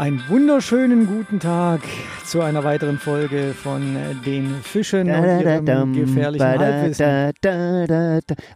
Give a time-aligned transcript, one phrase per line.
[0.00, 1.82] Einen wunderschönen guten Tag
[2.24, 7.06] zu einer weiteren Folge von den Fischen und ihrem gefährlichen Halbwissen.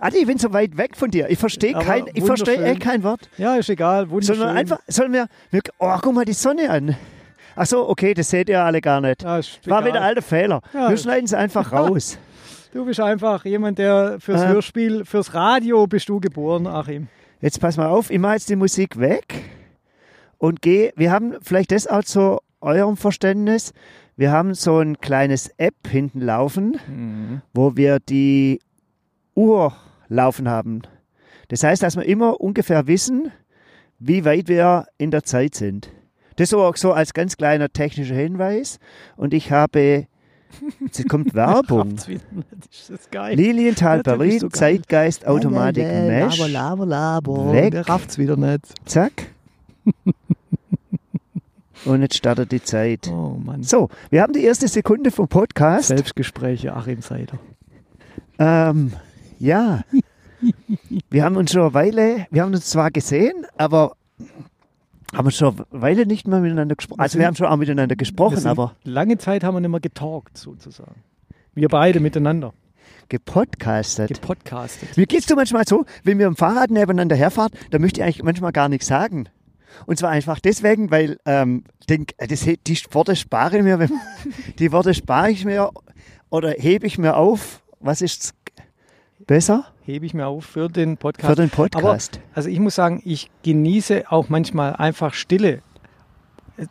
[0.01, 1.29] Adi, ich bin so weit weg von dir.
[1.29, 2.63] Ich verstehe kein, ich wunderschön.
[2.63, 3.29] echt kein Wort.
[3.37, 4.37] Ja, ist egal, wunderschön.
[4.37, 6.97] Sondern einfach, sollen wir, wir, oh, guck mal die Sonne an.
[7.57, 9.23] Ach so, okay, das seht ihr alle gar nicht.
[9.23, 10.63] Ja, War wieder ein alter Fehler.
[10.73, 10.89] Ja.
[10.89, 12.17] Wir schneiden es einfach raus.
[12.73, 14.49] Du bist einfach jemand, der fürs Äh.
[14.49, 17.09] Hörspiel, fürs Radio bist du geboren, Achim.
[17.43, 19.45] Jetzt pass mal auf, ich mache jetzt die Musik weg
[20.39, 20.93] und gehe.
[20.97, 23.73] Wir haben vielleicht das auch zu eurem Verständnis.
[24.17, 27.43] Wir haben so ein kleines App hinten laufen, Mhm.
[27.53, 28.61] wo wir die
[29.35, 29.73] Uhr
[30.09, 30.83] laufen haben.
[31.49, 33.31] Das heißt, dass wir immer ungefähr wissen,
[33.99, 35.91] wie weit wir in der Zeit sind.
[36.37, 38.79] Das so auch so als ganz kleiner technischer Hinweis.
[39.17, 40.07] Und ich habe,
[40.81, 41.95] jetzt kommt Werbung.
[41.97, 42.09] Ist.
[43.33, 44.41] Lilienthal, geil.
[44.51, 46.39] Zeitgeist, Automatik, Mesh.
[46.49, 47.53] Laber, laber.
[47.53, 47.73] Weg.
[47.73, 48.67] Der rafft's wieder nicht.
[48.85, 49.34] Zack.
[51.85, 53.09] Und jetzt startet die Zeit.
[53.09, 53.63] Oh Mann.
[53.63, 55.89] So, wir haben die erste Sekunde vom Podcast.
[55.89, 57.39] Selbstgespräche, Achim Seider.
[58.39, 58.93] Ähm,
[59.39, 59.83] ja.
[61.11, 63.97] Wir haben uns schon eine Weile, wir haben uns zwar gesehen, aber
[65.15, 67.01] haben uns schon eine Weile nicht mehr miteinander gesprochen.
[67.01, 69.81] Also wir haben schon auch miteinander gesprochen, sind- aber Lange Zeit haben wir nicht mehr
[69.81, 71.03] getalkt, sozusagen.
[71.55, 72.53] Wir beide miteinander.
[73.09, 74.09] gepodcastet.
[74.09, 74.97] Gepodcastet.
[74.97, 78.23] Mir geht's so manchmal so, wenn wir im Fahrrad nebeneinander herfahren, da möchte ich eigentlich
[78.23, 79.29] manchmal gar nichts sagen.
[79.87, 83.91] Und zwar einfach deswegen, weil ähm, denk, äh, das, die Worte spare ich mir, wenn-
[84.59, 85.71] die Worte spare ich mir
[86.31, 87.63] oder hebe ich mir auf.
[87.81, 88.35] Was ist
[89.27, 91.29] besser Hebe ich mir auf für den Podcast.
[91.31, 92.19] für den Podcast?
[92.35, 95.61] Also ich muss sagen, ich genieße auch manchmal einfach Stille.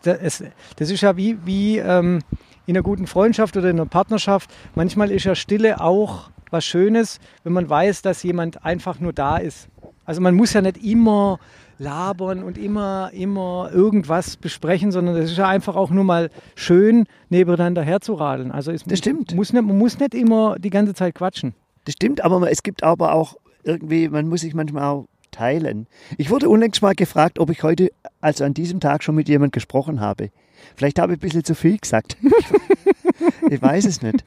[0.02, 0.44] Das,
[0.78, 2.20] das ist ja wie, wie ähm,
[2.66, 4.50] in einer guten Freundschaft oder in einer Partnerschaft.
[4.76, 9.38] Manchmal ist ja Stille auch was Schönes, wenn man weiß, dass jemand einfach nur da
[9.38, 9.68] ist.
[10.06, 11.40] Also man muss ja nicht immer
[11.78, 17.06] labern und immer, immer irgendwas besprechen, sondern es ist ja einfach auch nur mal schön,
[17.30, 18.52] nebeneinander herzuradeln.
[18.52, 19.34] Also es Das stimmt.
[19.36, 21.54] Muss nicht, man muss nicht immer die ganze Zeit quatschen.
[21.86, 25.88] Das stimmt, aber es gibt aber auch irgendwie, man muss sich manchmal auch teilen.
[26.18, 27.92] Ich wurde unlängst mal gefragt, ob ich heute,
[28.22, 30.30] also an diesem Tag schon mit jemand gesprochen habe.
[30.76, 32.18] Vielleicht habe ich ein bisschen zu viel gesagt.
[33.50, 34.24] ich weiß es nicht.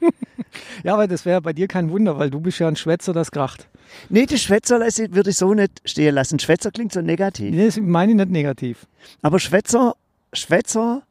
[0.83, 3.31] Ja, aber das wäre bei dir kein Wunder, weil du bist ja ein Schwätzer, das
[3.31, 3.67] kracht.
[4.09, 6.39] Nee, das Schwätzer würde ich so nicht stehen lassen.
[6.39, 7.53] Schwätzer klingt so negativ.
[7.53, 8.85] Nee, Das meine ich nicht negativ.
[9.21, 9.95] Aber Schwätzer,
[10.33, 11.03] Schwätzer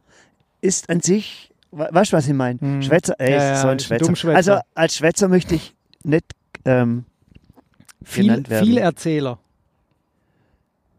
[0.60, 2.60] ist an sich, we- weißt du, was ich meine?
[2.60, 2.82] Hm.
[2.82, 4.04] Schwätzer, ey, Ja, ja, so ein Schwätzer.
[4.06, 4.36] Dummschwätzer.
[4.36, 6.24] Also als Schwätzer möchte ich nicht
[6.64, 7.04] ähm,
[8.04, 8.66] Viel, genannt werden.
[8.66, 9.38] viel Erzähler.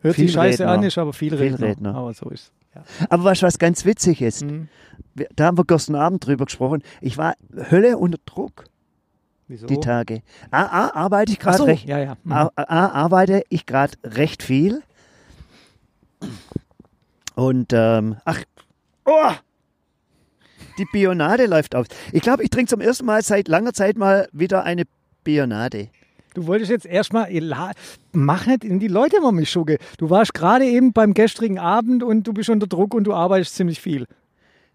[0.01, 0.79] Hört sich scheiße Vielredner.
[0.79, 1.57] an, ist aber viel Redner.
[1.57, 1.95] Vielredner.
[1.95, 2.56] Aber so ist ja.
[3.09, 4.41] Aber du, was ganz witzig ist?
[4.41, 4.67] Hm.
[5.15, 6.83] Wir- Da haben wir gestern Abend drüber gesprochen.
[7.01, 7.35] Ich war
[7.71, 8.65] Hölle unter Druck,
[9.47, 9.65] Wieso?
[9.67, 10.21] die Tage.
[10.51, 11.85] A, A, arbeite ich gerade so, recht.
[11.87, 12.17] ja, ja.
[12.23, 12.31] Hm.
[12.31, 14.81] A, A, arbeite ich gerade recht viel.
[17.35, 18.43] Und, ähm, ach,
[19.05, 19.31] oh!
[20.79, 21.87] Die Bionade läuft auf.
[22.11, 24.83] Ich glaube, ich trinke zum ersten Mal seit langer Zeit mal wieder eine
[25.23, 25.89] Bionade.
[26.37, 27.29] Du wolltest jetzt erstmal,
[28.13, 29.79] mach nicht in die Leute mal mich schugge.
[29.97, 33.55] Du warst gerade eben beim gestrigen Abend und du bist unter Druck und du arbeitest
[33.55, 34.05] ziemlich viel.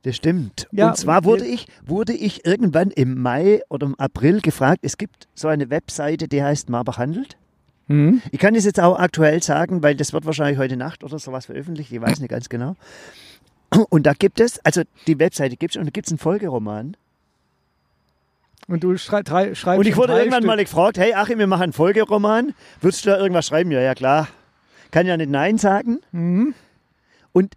[0.02, 0.66] Das stimmt.
[0.72, 4.80] Ja, und zwar wurde wir- ich, wurde ich irgendwann im Mai oder im April gefragt,
[4.82, 7.36] es gibt so eine Webseite, die heißt Marber handelt.
[7.86, 8.20] Hm?
[8.32, 11.46] Ich kann das jetzt auch aktuell sagen, weil das wird wahrscheinlich heute Nacht oder sowas
[11.46, 12.74] veröffentlicht, ich weiß nicht ganz genau.
[13.88, 16.96] Und da gibt es, also die Webseite gibt es und da gibt es einen Folgeroman.
[18.68, 20.46] Und du schrei drei, schreibst Und ich wurde irgendwann Stück.
[20.46, 23.70] mal gefragt, hey Achim, wir machen einen Folgeroman, würdest du da irgendwas schreiben?
[23.70, 24.28] Ja, ja klar.
[24.90, 26.00] Kann ja nicht Nein sagen.
[26.12, 26.54] Mhm.
[27.32, 27.54] Und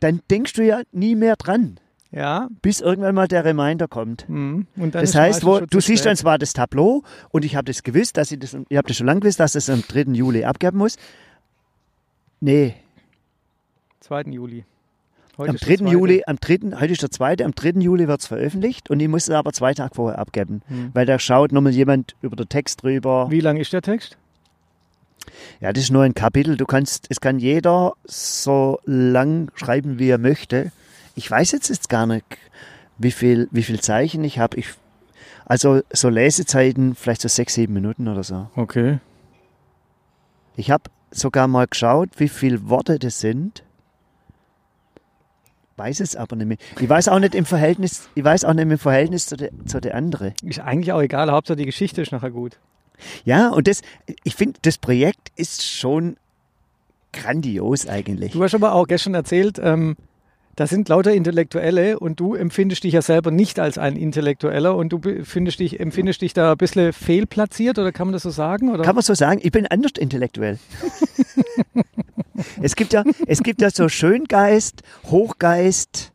[0.00, 1.78] dann denkst du ja nie mehr dran,
[2.10, 2.48] Ja.
[2.62, 4.26] bis irgendwann mal der Reminder kommt.
[4.28, 4.66] Mhm.
[4.92, 8.32] Das heißt, wo, du siehst dann zwar das Tableau und ich habe das gewusst, dass
[8.32, 10.12] ich das, ich habe das schon lange gewusst, dass das am 3.
[10.12, 10.96] Juli abgeben muss.
[12.40, 12.74] Nee,
[14.00, 14.22] 2.
[14.30, 14.64] Juli.
[15.40, 15.76] Heute am ist der 3.
[15.84, 15.92] zweite.
[15.92, 17.68] Juli, am 3., heute ist der 2., am 3.
[17.80, 20.90] Juli wird es veröffentlicht und ich muss es aber zwei Tage vorher abgeben, Hm.
[20.92, 23.26] weil da schaut nochmal jemand über den Text drüber.
[23.30, 24.18] Wie lang ist der Text?
[25.60, 26.56] Ja, das ist nur ein Kapitel.
[26.56, 30.72] Du kannst, es kann jeder so lang schreiben, wie er möchte.
[31.14, 32.24] Ich weiß jetzt, jetzt gar nicht,
[32.98, 34.58] wie viel, wie viel Zeichen ich habe.
[34.58, 34.68] Ich,
[35.46, 38.48] also so Lesezeiten, vielleicht so sechs, sieben Minuten oder so.
[38.56, 38.98] Okay.
[40.56, 43.62] Ich habe sogar mal geschaut, wie viele Worte das sind.
[45.80, 46.58] Weiß es aber nicht mehr.
[46.78, 49.80] Ich weiß auch nicht im Verhältnis, ich weiß auch nicht im Verhältnis zu der, zu
[49.80, 50.34] der andere.
[50.42, 52.58] Ist eigentlich auch egal, Hauptsache die Geschichte ist nachher gut.
[53.24, 53.80] Ja, und das,
[54.22, 56.18] ich finde, das Projekt ist schon
[57.14, 58.32] grandios eigentlich.
[58.32, 59.96] Du hast aber auch gestern erzählt, ähm,
[60.56, 64.90] da sind lauter Intellektuelle und du empfindest dich ja selber nicht als ein Intellektueller und
[64.90, 64.98] du
[65.60, 68.70] dich, empfindest dich da ein bisschen fehlplatziert oder kann man das so sagen?
[68.70, 68.82] Oder?
[68.84, 70.58] Kann man so sagen, ich bin anders intellektuell.
[72.62, 76.12] Es gibt ja, es gibt ja so Schöngeist, Hochgeist,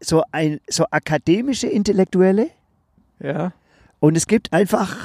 [0.00, 2.48] so ein, so akademische Intellektuelle
[3.20, 3.52] Ja.
[4.00, 4.96] und es gibt einfach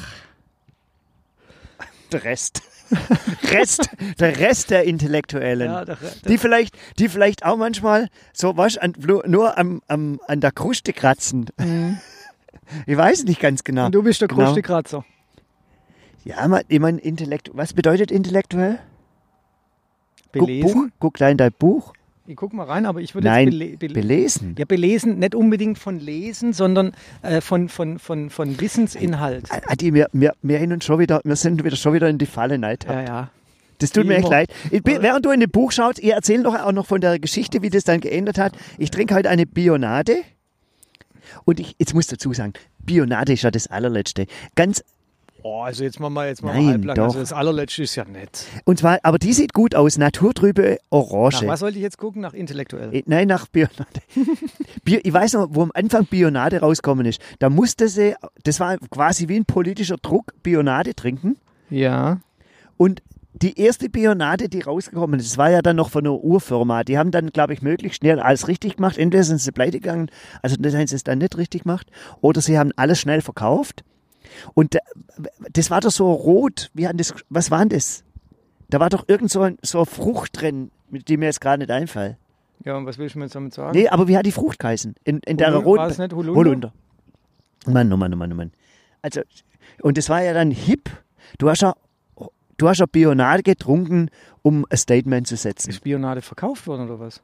[2.14, 2.62] der Rest.
[3.52, 3.90] Rest,
[4.20, 5.72] der Rest der Intellektuellen.
[5.72, 5.98] Ja, der,
[6.28, 8.94] die vielleicht, die vielleicht auch manchmal so was an,
[9.26, 11.48] nur am, am, an der Kruste kratzen.
[12.86, 13.82] Ich weiß nicht ganz genau.
[13.82, 13.86] Mhm.
[13.88, 14.46] Und du bist der Genau.
[14.46, 15.06] größte Kratzer.
[16.26, 18.80] Ja, man, ich mein, Intellekt, was bedeutet intellektuell?
[20.32, 20.92] Guck, Buch, Belesen?
[21.00, 21.94] guck da in dein Buch.
[22.30, 24.56] Ich guck mal rein, aber ich würde Nein, jetzt bele bele belesen.
[24.60, 26.92] Ja, belesen, nicht unbedingt von Lesen, sondern
[27.24, 29.48] äh, von, von, von, von Wissensinhalt.
[29.66, 32.86] Adi, wir, wir, wir, schon wieder, wir sind wieder schon wieder in die Falle neid.
[32.88, 33.32] Ja, ja.
[33.80, 34.36] Das tut Wie mir echt immer.
[34.36, 34.54] leid.
[34.70, 37.64] Ich während du in dem Buch schaust, ihr erzählt doch auch noch von der Geschichte,
[37.64, 38.54] wie das dann geändert hat.
[38.78, 40.18] Ich trinke heute eine Bionade.
[41.46, 44.28] Und ich, jetzt muss ich dazu sagen, Bionade ist ja das allerletzte.
[44.54, 44.84] Ganz,
[45.44, 46.96] Oh, also jetzt machen wir jetzt mal Nein, halblang.
[46.96, 47.04] doch.
[47.06, 48.46] Also das allerletzte ist ja nett.
[48.66, 51.48] und zwar, aber die sieht gut aus, naturtrübe Nach Orange.
[51.48, 52.22] was sollte ich jetzt gucken?
[52.22, 52.94] Nach intellektuell.
[52.94, 54.02] Äh, Nein, nach Bionade.
[54.84, 57.22] Bio, ich weiß noch, wo am Anfang Bionade rausgekommen ist.
[57.40, 61.38] Da musste sie, das war quasi wie ein politischer Druck, Bionade trinken.
[61.70, 62.20] Ja.
[62.78, 63.02] Und
[63.34, 66.84] die erste Bionade, die rausgekommen ist, das war ja dann noch von einer Urfirma.
[66.84, 68.98] Die haben dann, glaube ich, möglichst schnell alles richtig gemacht.
[68.98, 70.10] Entweder sind sie pleite gegangen,
[70.42, 71.88] also das haben sie es dann nicht richtig gemacht,
[72.22, 73.84] oder sie haben alles schnell verkauft.
[74.54, 74.80] Und da-
[75.54, 76.70] das war doch so rot.
[76.74, 78.04] Wie das, was war denn das?
[78.70, 81.60] Da war doch irgend so, ein, so eine Frucht drin, mit die mir jetzt gerade
[81.60, 82.18] nicht einfällt.
[82.66, 83.72] Ja, und was willst du mir jetzt damit sagen?
[83.78, 84.96] Nee, aber wie hat die Frucht geheißen?
[85.06, 85.82] In, in der Holu- roten.
[85.82, 86.36] war es nicht Holunder?
[86.40, 86.74] Holunder.
[87.66, 88.52] Mann, oh Mann, oh Mann, oh Mann.
[89.02, 89.22] Also,
[89.82, 90.90] und das war ja dann hip.
[91.38, 91.74] Du hast ja,
[92.58, 94.10] du hast ja Bionade getrunken,
[94.42, 95.70] um ein Statement zu setzen.
[95.70, 97.22] Ist Spionade verkauft worden oder was?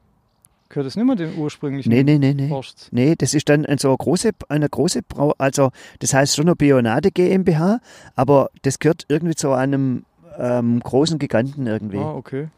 [0.68, 2.50] Gehört das nicht mehr den ursprünglichen Nee, nee, nee, nee.
[2.50, 2.88] Wurst?
[2.90, 5.70] Nee, das ist dann ein so eine große, eine große Brau, also
[6.00, 7.80] das heißt schon eine Bionade GmbH,
[8.16, 10.04] aber das gehört irgendwie zu einem
[10.38, 11.98] ähm, großen Giganten irgendwie.
[11.98, 12.48] Ah, okay.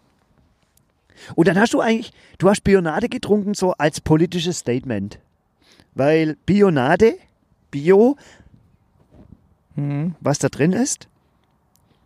[1.35, 5.19] Und dann hast du eigentlich, du hast Bionade getrunken so als politisches Statement.
[5.95, 7.15] Weil Bionade,
[7.71, 8.17] Bio,
[9.75, 10.15] Mhm.
[10.21, 11.09] was da drin ist,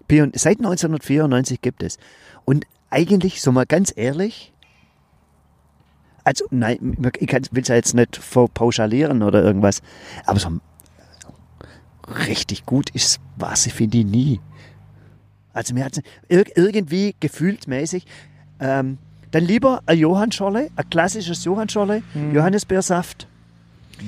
[0.08, 1.99] Bion seit 1994 gibt es.
[2.44, 4.52] Und eigentlich, so mal ganz ehrlich,
[6.24, 8.20] also nein, ich will es ja jetzt nicht
[8.54, 9.82] pauschalieren oder irgendwas,
[10.24, 10.50] aber so
[12.28, 14.40] richtig gut ist was, ich finde ich nie.
[15.52, 18.06] Also mir hat ir irgendwie gefühltmäßig,
[18.60, 18.98] ähm,
[19.30, 22.02] dann lieber ein Johannscholle, ein klassisches Johannscholle,
[22.32, 23.26] Johannisbeersaft,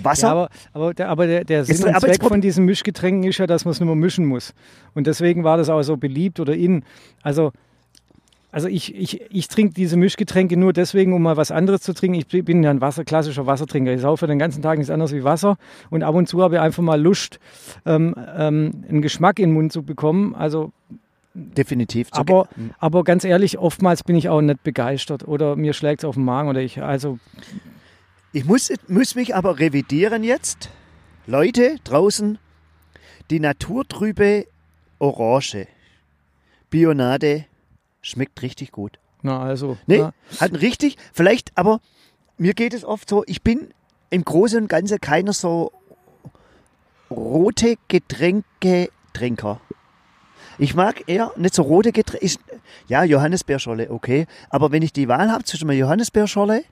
[0.03, 0.27] Wasser.
[0.27, 3.47] Ja, aber, aber, der, aber der, der Sinn und Zweck von diesen Mischgetränken ist ja,
[3.47, 4.55] dass man es nicht mehr mischen muss.
[4.95, 6.85] Und deswegen war das auch so beliebt oder in.
[7.23, 7.53] Also,
[8.55, 12.15] also ich, ich, ich trinke diese Mischgetränke nur deswegen, um mal was anderes zu trinken.
[12.19, 13.93] Ich bin ja ein Wasser, klassischer Wassertrinker.
[13.93, 15.57] Ich saufe den ganzen Tag nichts anderes wie Wasser.
[15.91, 17.41] Und ab und zu habe ich einfach mal Lust,
[17.85, 20.35] ähm, ähm, einen Geschmack in den Mund zu bekommen.
[20.35, 20.73] Also
[21.35, 22.11] Definitiv.
[22.13, 26.03] zu aber, ge- aber ganz ehrlich, oftmals bin ich auch nicht begeistert oder mir schlägt
[26.03, 27.19] es auf den Magen oder ich, also
[28.33, 30.71] Ich muss, muss mich aber revidieren jetzt.
[31.27, 32.39] Leute draußen,
[33.31, 34.47] die naturtrübe
[35.01, 35.67] Orange,
[36.71, 37.47] Bionade,
[38.05, 38.99] schmeckt richtig gut.
[39.23, 39.77] na also.
[39.87, 41.81] Nee, na, hat ein richtig, vielleicht, aber
[42.37, 43.73] mir geht es oft so, ich bin
[44.11, 45.73] im Großen und Ganzen keiner so
[47.11, 49.61] rote Getränke-Trinker.
[50.59, 52.25] Ich mag eher nicht so rote Getränke.
[52.25, 52.39] Ich-
[52.87, 54.27] Ja, Johannisbeerscholle, okay.
[54.51, 56.65] Aber wenn ich die Wahl habe zwischen einer Johannisbeerscholle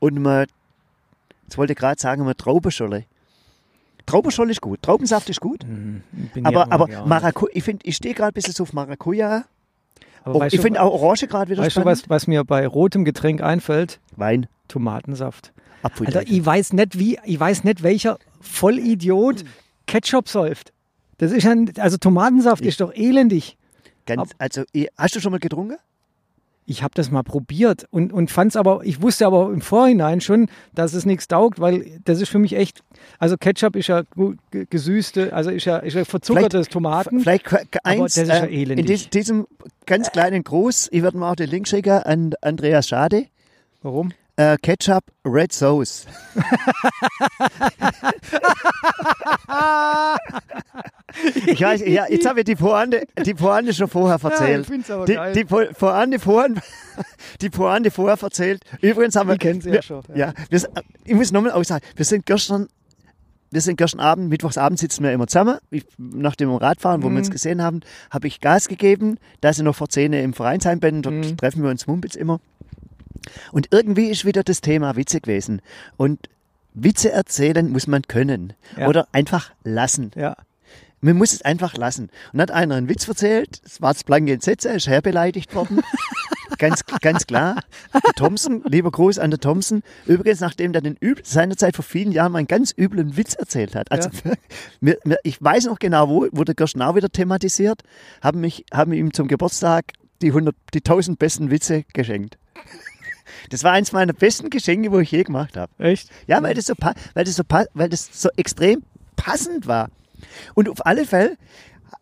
[0.00, 0.46] und einer,
[1.44, 3.04] jetzt wollte ich gerade sagen, einer Traubenscholle.
[4.06, 5.64] Traubenscholle ist gut, Traubensaft ist gut.
[5.66, 7.04] bin Aber, aber ja.
[7.06, 9.44] Maracuja, ich finde, ich stehe gerade ein bisschen so auf Maracuja.
[10.26, 12.02] Aber Oh, weißt ich du- finde auch Orange gerade wieder Weißt du, spannend.
[12.02, 14.00] was, was mir bei rotem Getränk einfällt?
[14.16, 15.52] Wein, Tomatensaft.
[15.82, 16.08] Apfel.
[16.08, 19.44] Alter, ich weiß nicht, wie, ich weiß nicht, welcher Vollidiot
[19.86, 20.72] Ketchup säuft.
[21.18, 23.56] Das ist ein, also Tomatensaft ist doch elendig.
[24.04, 24.64] Ganz, also,
[24.98, 25.76] hast du schon mal getrunken?
[26.68, 30.20] Ich habe das mal probiert und, und fand es aber, ich wusste aber im Vorhinein
[30.20, 32.82] schon, dass es nichts taugt, weil das ist für mich echt,
[33.20, 34.02] also Ketchup ist ja
[34.50, 37.20] gesüßte, also ist ja, ist ja verzuckertes Tomaten.
[37.20, 38.78] Vielleicht k- Aber eins, das ist ja äh, elendig.
[38.80, 39.46] in dies, diesem
[39.86, 43.26] ganz kleinen Gruß, ich werde mal auch den Link schicken an Andreas Schade.
[43.82, 44.10] Warum?
[44.34, 46.06] Äh, Ketchup, Red Sauce.
[51.46, 54.68] ich weiß, ja, jetzt habe ich die Pointe, die Pointe schon vorher erzählt.
[54.90, 55.32] aber die, geil.
[55.34, 56.60] die Po- Pointe vorhin,
[57.40, 58.62] die Pointe vorher erzählt.
[58.80, 60.26] Übrigens haben wir, Ich kenn sie ja wir, schon, ja.
[60.28, 60.60] Ja, wir,
[61.04, 62.68] ich muss nochmal aussagen, wir sind gestern,
[63.50, 65.58] wir sind gestern Abend, Mittwochsabend sitzen wir immer zusammen.
[65.70, 67.16] Ich, nach dem Radfahren, wo wir Mhm.
[67.18, 67.80] uns gesehen haben,
[68.10, 71.36] habe ich Gas gegeben, da ich noch vor 10 im Vereinsheim bin, dort Mhm.
[71.36, 72.40] treffen wir uns Mumpitz immer.
[73.52, 75.60] Und irgendwie ist wieder das Thema Witze gewesen.
[75.96, 76.28] Und
[76.74, 78.52] Witze erzählen muss man können.
[78.76, 78.86] Ja.
[78.88, 80.10] Oder einfach lassen.
[80.14, 80.36] Ja.
[81.00, 82.10] Man muss es einfach lassen.
[82.32, 85.82] Und hat einer einen Witz erzählt, es war das blanke er ist herbeleidigt worden.
[86.58, 87.62] ganz, ganz klar.
[87.92, 89.82] Der Thompson, lieber Gruß an der Thompson.
[90.06, 93.74] Übrigens, nachdem der den üb seinerzeit vor vielen Jahren mal einen ganz üblen Witz erzählt
[93.74, 93.92] hat.
[93.92, 94.10] Also,
[94.80, 97.82] mir, mir, ich weiß noch genau, wo, wurde Gerschnau wieder thematisiert,
[98.22, 102.38] haben, mich, haben ihm zum Geburtstag die, 100, die 1000 besten Witze geschenkt.
[103.50, 105.70] Das war eins meiner besten Geschenke, wo ich je gemacht habe.
[105.78, 106.10] Echt?
[106.26, 106.74] Ja, weil das so,
[107.14, 107.42] weil das so,
[107.74, 108.82] weil das so extrem
[109.16, 109.90] passend war.
[110.54, 111.36] Und auf alle Fälle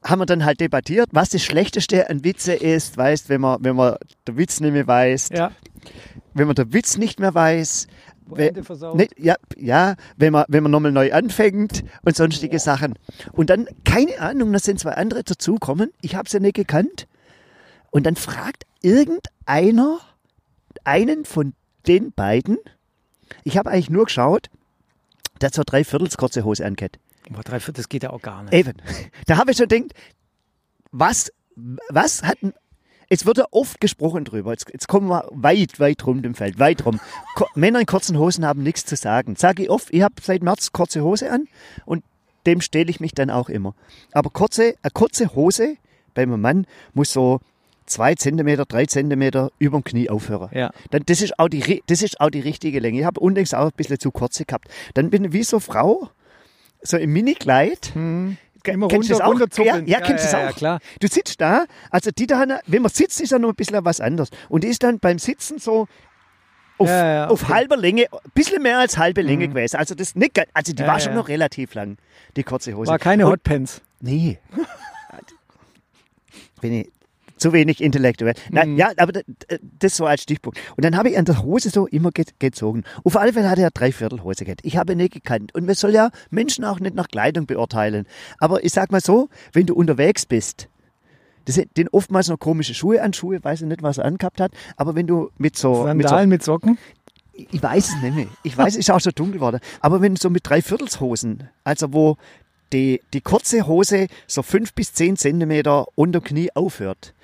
[0.02, 3.76] haben wir dann halt debattiert, was das Schlechteste an Witze ist, weißt, wenn man, wenn
[3.76, 5.52] man der Witz nicht mehr weiß, Ja.
[6.34, 7.86] wenn man der Witz nicht mehr weiß,
[8.26, 8.96] we- Ende versaut.
[8.96, 12.94] nicht, ja, ja, wenn man, wenn man nochmal neu anfängt und sonstige Sachen.
[13.32, 17.06] Und dann, keine Ahnung, da sind zwei andere dazukommen, ich habe sie nicht gekannt.
[17.90, 20.00] Und dann fragt irgendeiner
[20.84, 21.54] einen von
[21.86, 22.58] den beiden,
[23.44, 24.48] ich habe eigentlich nur geschaut,
[25.40, 26.98] der hat so drei Viertels kurze Hose angehabt.
[27.30, 28.52] Boah, drei Viertel, das geht ja auch gar nicht.
[28.54, 28.74] Eben.
[29.26, 29.92] Da habe ich schon gedacht,
[30.92, 31.32] was,
[31.88, 32.52] was hat, ein-
[33.08, 34.50] jetzt wird ja oft gesprochen drüber.
[34.52, 37.00] Jetzt, jetzt kommen wir weit, weit rum dem Feld, weit rum.
[37.34, 39.36] Ko Männer in kurzen Hosen haben nichts zu sagen.
[39.36, 41.46] Sage ich oft, ich habe seit März kurze Hose an
[41.86, 42.04] und
[42.46, 43.74] dem stehle ich mich dann auch immer.
[44.12, 45.76] Aber kurze, eine kurze Hose
[46.12, 47.40] bei einem Mann muss so
[47.86, 50.50] zwei Zentimeter, drei Zentimeter über dem Knie aufhören.
[50.52, 50.70] Ja.
[50.90, 53.00] Dann, das, ist auch die, das ist auch die richtige Länge.
[53.00, 54.68] Ich habe unlängst auch ein bisschen zu kurze gehabt.
[54.94, 56.10] Dann bin ich wie so Frau,
[56.84, 57.90] so im Minikleid.
[57.94, 58.36] Hm.
[58.66, 59.32] Immer kennst du runter, das auch?
[59.32, 59.86] runterzuppeln.
[59.86, 60.56] Ja, ja, kennst du ja, das ja, auch?
[60.56, 60.80] klar.
[61.00, 64.00] Du sitzt da, also die da, wenn man sitzt, ist ja noch ein bisschen was
[64.00, 64.30] anderes.
[64.48, 65.86] Und die ist dann beim Sitzen so
[66.78, 67.44] auf, auf okay.
[67.44, 67.54] Mhm.
[67.54, 69.76] halber Länge, ein bisschen mehr als halbe Länge gewesen.
[69.76, 71.98] Also das nicht, also die war schon noch relativ lang,
[72.36, 72.90] die kurze Hose.
[72.90, 73.82] War keine Hotpants.
[74.00, 74.38] Nee.
[76.60, 76.90] Bin ich
[77.44, 78.34] zu wenig intellektuell.
[78.50, 78.76] Nein, Mhm.
[78.78, 79.22] ja, aber das,
[79.78, 80.58] das so als Stichpunkt.
[80.76, 82.84] Und dann habe ich an der Hose so immer ge gezogen.
[83.04, 84.60] Auf alle Fälle hat er drei Viertel Hose gehabt.
[84.64, 85.54] Ich habe ihn nicht gekannt.
[85.54, 88.06] Und man soll ja Menschen auch nicht nach Kleidung beurteilen.
[88.38, 90.68] Aber ich sag mal so, wenn du unterwegs bist,
[91.44, 94.40] das sind den oftmals noch komische Schuhe an, Schuhe, weiß ich nicht, was er angehabt
[94.40, 96.78] hat, aber wenn du mit so, mit so Sandalen mit Socken.
[97.34, 98.26] ich weiß es nicht mehr.
[98.44, 99.60] Ich weiß, es ist auch schon dunkel geworden.
[99.80, 102.16] Aber wenn so mit Dreiviertelshosen, also wo
[102.72, 107.14] die, die kurze Hose so fünf bis zehn Zentimeter unter Knie aufhört,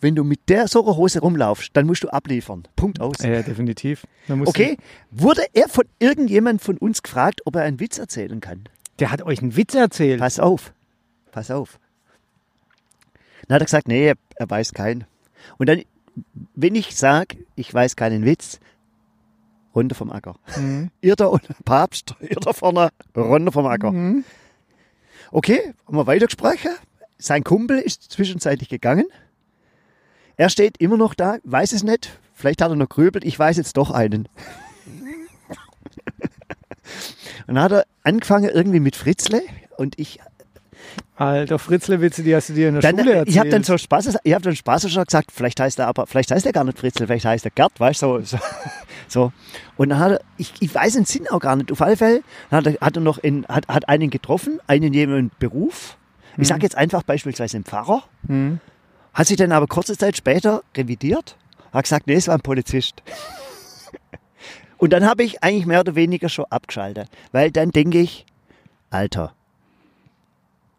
[0.00, 2.64] wenn du mit der so einer Hose rumlaufst, dann musst du abliefern.
[2.76, 3.18] Punkt aus.
[3.22, 4.04] Ja, definitiv.
[4.28, 4.76] Okay,
[5.10, 8.64] wurde er von irgendjemand von uns gefragt, ob er einen Witz erzählen kann?
[8.98, 10.18] Der hat euch einen Witz erzählt.
[10.18, 10.72] Pass auf,
[11.30, 11.78] pass auf.
[13.46, 15.04] Dann hat er gesagt, nee, er weiß keinen.
[15.58, 15.82] Und dann,
[16.54, 18.60] wenn ich sage, ich weiß keinen Witz,
[19.74, 20.36] runter vom Acker.
[20.56, 20.90] Mhm.
[21.00, 23.92] Irrter und Papst, Irrter vorne, runter vom Acker.
[23.92, 24.24] Mhm.
[25.30, 26.70] Okay, haben wir weitergesprochen.
[27.18, 29.06] Sein Kumpel ist zwischenzeitlich gegangen.
[30.36, 32.18] Er steht immer noch da, weiß es nicht.
[32.34, 34.28] Vielleicht hat er noch grübelt, ich weiß jetzt doch einen.
[37.46, 39.42] und dann hat er angefangen irgendwie mit Fritzle
[39.76, 40.20] und ich
[41.16, 43.28] Alter, Fritzle-Witze, die hast du dir in der dann, Schule erzählt.
[43.28, 46.06] ich habe dann so Spaß, ich habe dann Spaß schon gesagt, vielleicht heißt er aber,
[46.06, 48.38] vielleicht heißt er gar nicht Fritzl, vielleicht heißt er Gerd, weißt du, so, so,
[49.12, 49.32] so.
[49.76, 51.70] Und dann hat er, ich, ich weiß den Sinn auch gar nicht.
[51.70, 55.30] Auf alle Fälle hat er, hat er noch in, hat, hat einen getroffen, einen jemanden
[55.38, 55.96] Beruf.
[56.38, 58.02] Ich sage jetzt einfach beispielsweise einen Pfarrer.
[58.26, 58.60] Mhm.
[59.12, 61.36] Hat sich dann aber kurze Zeit später revidiert,
[61.72, 63.02] hat gesagt, nee, es war ein Polizist.
[64.78, 68.26] Und dann habe ich eigentlich mehr oder weniger schon abgeschaltet, weil dann denke ich,
[68.90, 69.34] Alter,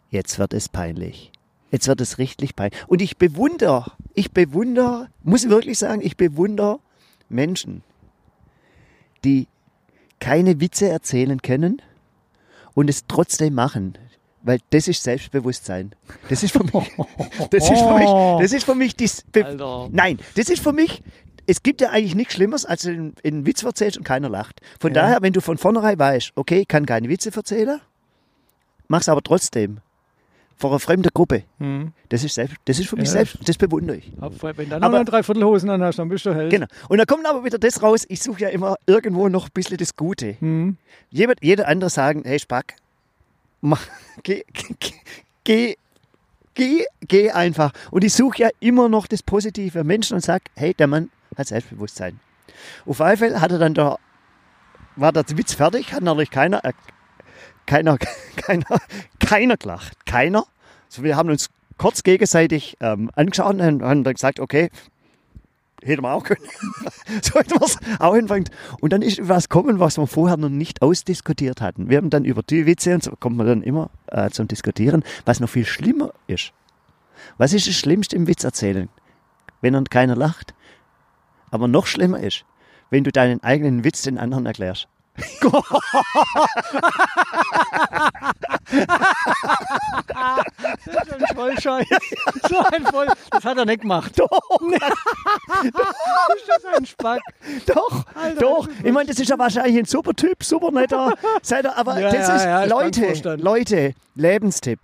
[0.09, 1.31] jetzt wird es peinlich.
[1.71, 2.83] Jetzt wird es richtig peinlich.
[2.87, 6.79] Und ich bewundere, ich bewundere, muss ich wirklich sagen, ich bewundere
[7.29, 7.83] Menschen,
[9.23, 9.47] die
[10.19, 11.81] keine Witze erzählen können
[12.73, 13.97] und es trotzdem machen.
[14.41, 15.95] Weil das ist Selbstbewusstsein.
[16.29, 16.73] Das ist für mich,
[17.51, 19.23] das ist für mich, das ist für mich dies.
[19.91, 21.01] Nein, das ist für mich,
[21.45, 24.59] es gibt ja eigentlich nichts Schlimmeres, als wenn du einen Witz erzählst und keiner lacht.
[24.79, 25.01] Von Ja.
[25.03, 27.79] daher, wenn du von vornherein weißt, okay, ich kann keine Witze erzählen,
[28.89, 29.79] mach's aber trotzdem.
[30.57, 31.43] Vor einer fremden Gruppe.
[31.59, 31.93] Mhm.
[32.09, 33.13] Das ist, selbst, das ist für mich Ja.
[33.13, 34.11] selbst, das bewundere ich.
[34.17, 36.49] Wenn du dann Aber- noch drei Viertelhosen an hast, dann bist du hell.
[36.49, 36.67] Genau.
[36.89, 39.77] Und dann kommt aber wieder das raus, ich suche ja immer irgendwo noch ein bisschen
[39.77, 40.37] das Gute.
[40.39, 40.77] Mhm.
[41.09, 42.75] Jemand, jeder andere sagen, hey Spack,
[43.61, 43.81] mach,
[44.23, 44.93] geh, geh,
[45.43, 45.75] geh,
[46.53, 47.73] geh, geh einfach.
[47.91, 51.47] Und ich suche ja immer noch das Positive Menschen und sage, hey, der Mann hat
[51.47, 52.19] Selbstbewusstsein.
[52.85, 53.97] Auf alle Fälle hat er dann da,
[54.95, 56.73] war der Witz fertig, hat natürlich keiner, äh,
[57.65, 57.97] keiner,
[58.35, 58.79] keiner,
[59.19, 60.05] keiner gelacht.
[60.05, 60.45] Keiner.
[60.89, 64.69] So, wir haben uns kurz gegenseitig ähm, angeschaut und haben dann gesagt, okay,
[65.83, 66.41] hätten wir auch können.
[67.21, 68.49] so es auch anfangen.
[68.79, 71.89] Und dann ist was kommen, was wir vorher noch nicht ausdiskutiert hatten.
[71.89, 75.03] Wir haben dann über die Witze und so kommt man dann immer äh, zum Diskutieren,
[75.25, 76.53] was noch viel schlimmer ist.
[77.37, 78.89] Was ist das Schlimmste im Witz erzählen?
[79.61, 80.53] Wenn dann keiner lacht.
[81.51, 82.45] Aber noch schlimmer ist,
[82.89, 84.87] wenn du deinen eigenen Witz den anderen erklärst.
[90.85, 91.87] Das ist ein Vollscheiß.
[92.49, 93.07] So ein Voll.
[93.31, 94.17] Das hat er nicht gemacht.
[94.17, 94.29] Doch,
[95.71, 97.21] Das ist ein Spack.
[97.67, 98.67] doch, Alter, doch.
[98.67, 101.13] das Ich meine, das ist ja wahrscheinlich ein super Typ, super netter.
[101.41, 103.35] Seid ihr, aber Ja, das ja, ist, ja, Leute.
[103.35, 104.79] Leute, Lebenstipp.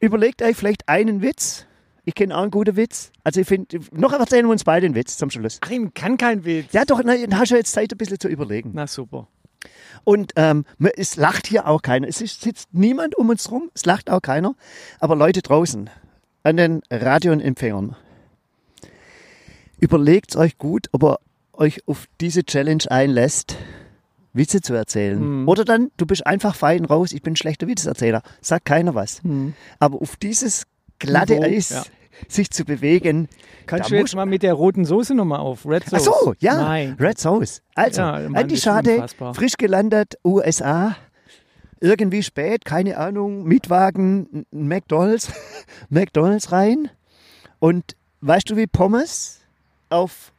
[0.00, 1.66] Überlegt euch vielleicht einen Witz.
[2.08, 3.12] Ich kenne auch einen guten Witz.
[3.22, 5.58] Also ich finde, noch erzählen wir uns beide einen Witz zum Schluss.
[5.60, 6.72] Achim kann kein Witz.
[6.72, 8.70] Ja, doch, na, dann hast du jetzt Zeit, ein bisschen zu überlegen.
[8.72, 9.28] Na super.
[10.04, 10.64] Und ähm,
[10.96, 12.08] es lacht hier auch keiner.
[12.08, 14.54] Es ist, sitzt niemand um uns rum, es lacht auch keiner.
[15.00, 15.90] Aber Leute draußen,
[16.44, 17.94] an den Radioempfängern,
[19.78, 21.18] überlegt euch gut, ob ihr
[21.52, 23.54] euch auf diese Challenge einlässt,
[24.32, 25.42] Witze zu erzählen.
[25.42, 25.46] Mhm.
[25.46, 28.22] Oder dann, du bist einfach fein raus, ich bin ein schlechter Witzeerzähler.
[28.40, 29.22] Sagt keiner was.
[29.24, 29.52] Hm.
[29.78, 30.64] Aber auf dieses
[30.98, 31.84] glatte Niveau, Eis ja.
[32.26, 33.28] Sich zu bewegen.
[33.66, 35.66] Kannst Da du jetzt mal mit der roten Soße nochmal auf?
[35.66, 36.04] Red Ach Sauce.
[36.04, 36.96] so, ja, Nein.
[36.98, 37.62] Red Sauce.
[37.74, 39.34] Also, Ja, ist Schade, unfassbar.
[39.34, 40.96] frisch gelandet, USA.
[41.80, 45.30] Irgendwie spät, keine Ahnung, Mietwagen, McDonalds,
[45.90, 46.90] McDonalds rein.
[47.60, 49.40] Und weißt du, wie Pommes
[49.90, 50.32] auf,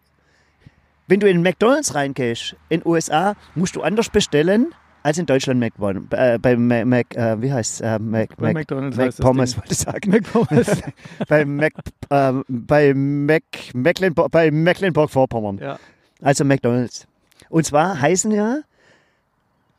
[1.08, 5.74] wenn du in McDonalds reingehst, in USA, musst du anders bestellen als in Deutschland Mac,
[6.12, 9.58] äh, bei Mac, Mac äh, wie heißt äh, Mac, Bei Mac, McDonald's Mac heißt Pommes,
[9.58, 10.12] wollte ich sagen.
[10.12, 10.82] McPommes.
[11.28, 11.74] bei Mac,
[12.10, 15.58] ähm, bei Mac, Mecklenburg, bei Mecklenburg-Vorpommern.
[15.60, 15.80] ja.
[16.22, 17.08] Also McDonalds.
[17.50, 18.60] Und zwar heißen ja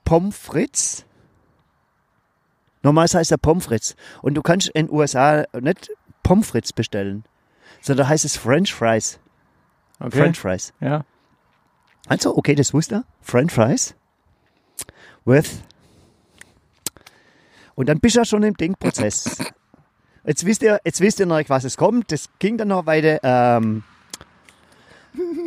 [0.05, 1.05] Pommes frites.
[2.83, 3.97] Normalerweise heißt er Pommes frites.
[4.23, 5.91] Und du kannst in den USA nicht
[6.23, 7.25] Pommes frites bestellen,
[7.83, 9.21] sondern heißt es French Fries.
[9.99, 10.17] Okay.
[10.17, 10.73] French Fries.
[10.81, 11.05] Ja.
[12.09, 13.05] Also, okay, das wusste er.
[13.21, 13.95] French Fries
[15.31, 15.63] with.
[17.75, 19.39] Und dann bist du ja schon im Denkprozess.
[20.27, 22.13] Jetzt wisst ihr, jetzt wisst ihr noch, was es kommt.
[22.13, 23.21] Das ging dann noch weiter.
[23.23, 23.83] Ähm,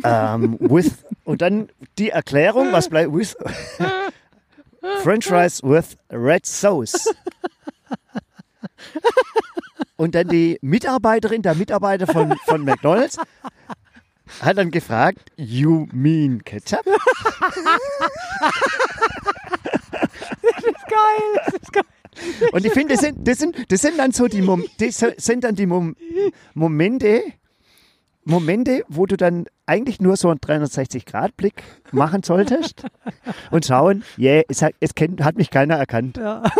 [0.04, 1.06] ähm, with.
[1.25, 3.36] Und dann die Erklärung, was bleibt with.
[5.04, 7.08] French Fries with Red Sauce.
[9.96, 13.18] Und dann die Mitarbeiterin, der Mitarbeiter von, von McDonalds,
[14.42, 16.84] hat dann gefragt, you mean Ketchup?
[20.04, 21.42] Geil.
[21.46, 21.84] Das ist geil.
[22.52, 25.44] Und ich finde, das sind, das, sind, das sind dann so die, Mom das sind
[25.44, 25.96] dann die Mom
[26.54, 27.24] Momente,
[28.25, 32.83] Momente, wo du dann eigentlich nur so einen 360-Grad-Blick machen solltest
[33.51, 36.17] und schauen, yeah, es, hat, es kennt, hat mich keiner erkannt.
[36.17, 36.43] Ja.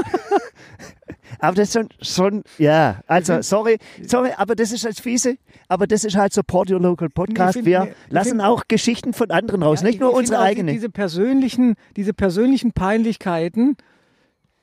[1.40, 5.36] Aber das ist schon, schon ja, also sorry, sorry, aber das ist als fiese,
[5.68, 7.54] aber das ist halt Support Your Local Podcast.
[7.56, 10.40] find- Wir lassen find- auch Geschichten von anderen raus, Ja, nicht ich- nur unsere finde
[10.40, 10.72] auch eigene.
[10.72, 13.76] Die, diese, persönlichen, diese persönlichen Peinlichkeiten,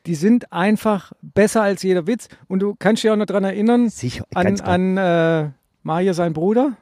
[0.06, 2.28] die sind einfach besser als jeder Witz.
[2.48, 4.68] Und du kannst dich auch noch daran erinnern, Sicher, an, klar.
[4.68, 5.50] an äh,
[5.82, 6.76] Mario, sein Bruder.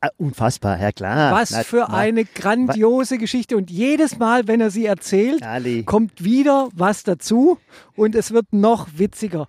[0.00, 1.32] Ah, Unfassbar, ja klar.
[1.32, 3.56] Was Na, für na, eine grandiose Geschichte.
[3.56, 5.84] Und jedes Mal, wenn er sie erzählt, Ali.
[5.84, 7.58] kommt wieder was dazu
[7.96, 9.48] und es wird noch witziger.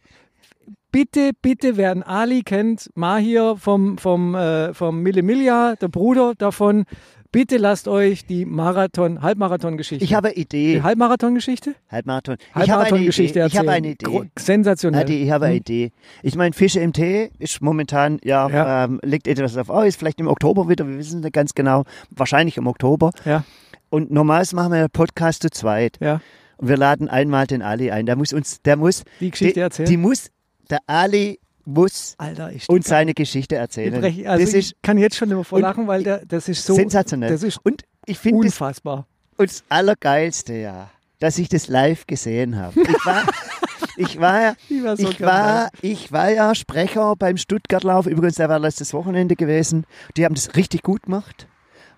[0.91, 6.35] Bitte, bitte, wer einen Ali kennt, Mahir vom, vom, äh, vom Mille Miglia, der Bruder
[6.37, 6.85] davon,
[7.33, 10.05] bitte lasst euch die Marathon, Halbmarathon-Geschichte.
[10.05, 10.75] Ich habe eine Idee.
[10.75, 11.75] die Halbmarathon-Geschichte?
[11.91, 12.37] Halbmarathon.
[12.39, 13.47] Ich habe eine Halbmarathon-Geschichte Idee.
[13.47, 13.87] Ich habe eine.
[13.89, 14.29] Idee.
[14.39, 15.09] Sensationell.
[15.09, 15.91] Ich habe eine Idee.
[16.21, 18.85] Ich meine, Fische im Tee ist momentan, ja, Ja.
[18.85, 22.55] Ähm, liegt etwas auf Eis, vielleicht im Oktober wieder, wir wissen nicht ganz genau, wahrscheinlich
[22.55, 23.11] im Oktober.
[23.25, 23.43] Ja,
[23.89, 25.97] Und normalerweise machen wir einen Podcast zu zweit.
[25.99, 26.21] ja.
[26.57, 28.05] Und wir laden einmal den Ali ein.
[28.05, 29.89] Der muss uns, der muss, Die Geschichte die, erzählen.
[29.89, 30.29] die muss,
[30.69, 34.03] der Ali muss Alter, uns seine Geschichte erzählen.
[34.03, 36.25] ich brech- also das ich ist kann jetzt schon immer vor und- lachen, weil der,
[36.25, 37.31] das ist so sensationell.
[37.31, 39.07] Das ist Und ich finde das unfassbar.
[39.37, 42.79] Und das Allergeilste, ja, dass ich das live gesehen habe.
[42.81, 43.23] Ich war,
[43.97, 48.07] ich war, ja- Ich war so ich war, ich war ja Sprecher beim Stuttgartlauf.
[48.07, 49.85] Übrigens, der war letztes Wochenende gewesen.
[50.17, 51.47] Die haben das richtig gut gemacht.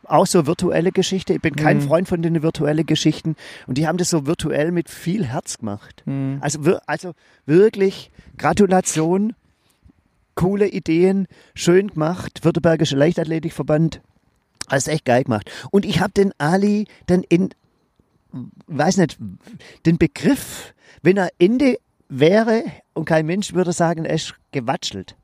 [0.07, 1.33] Auch so virtuelle Geschichte.
[1.33, 1.81] Ich bin kein Mhm.
[1.81, 3.35] Freund von den virtuellen Geschichten.
[3.65, 6.03] Und die haben das so virtuell mit viel Herz gemacht.
[6.05, 6.37] Mhm.
[6.41, 7.13] Also, also
[7.47, 9.33] wirklich Gratulation,
[10.35, 12.43] coole Ideen, schön gemacht.
[12.43, 14.01] Württembergische Leichtathletikverband.
[14.67, 15.49] Also echt geil gemacht.
[15.71, 17.49] Und ich habe den Ali dann in,
[18.67, 19.17] weiß nicht,
[19.85, 21.77] den Begriff, wenn er Ende
[22.09, 25.15] wäre und kein Mensch würde sagen, er ist gewatschelt.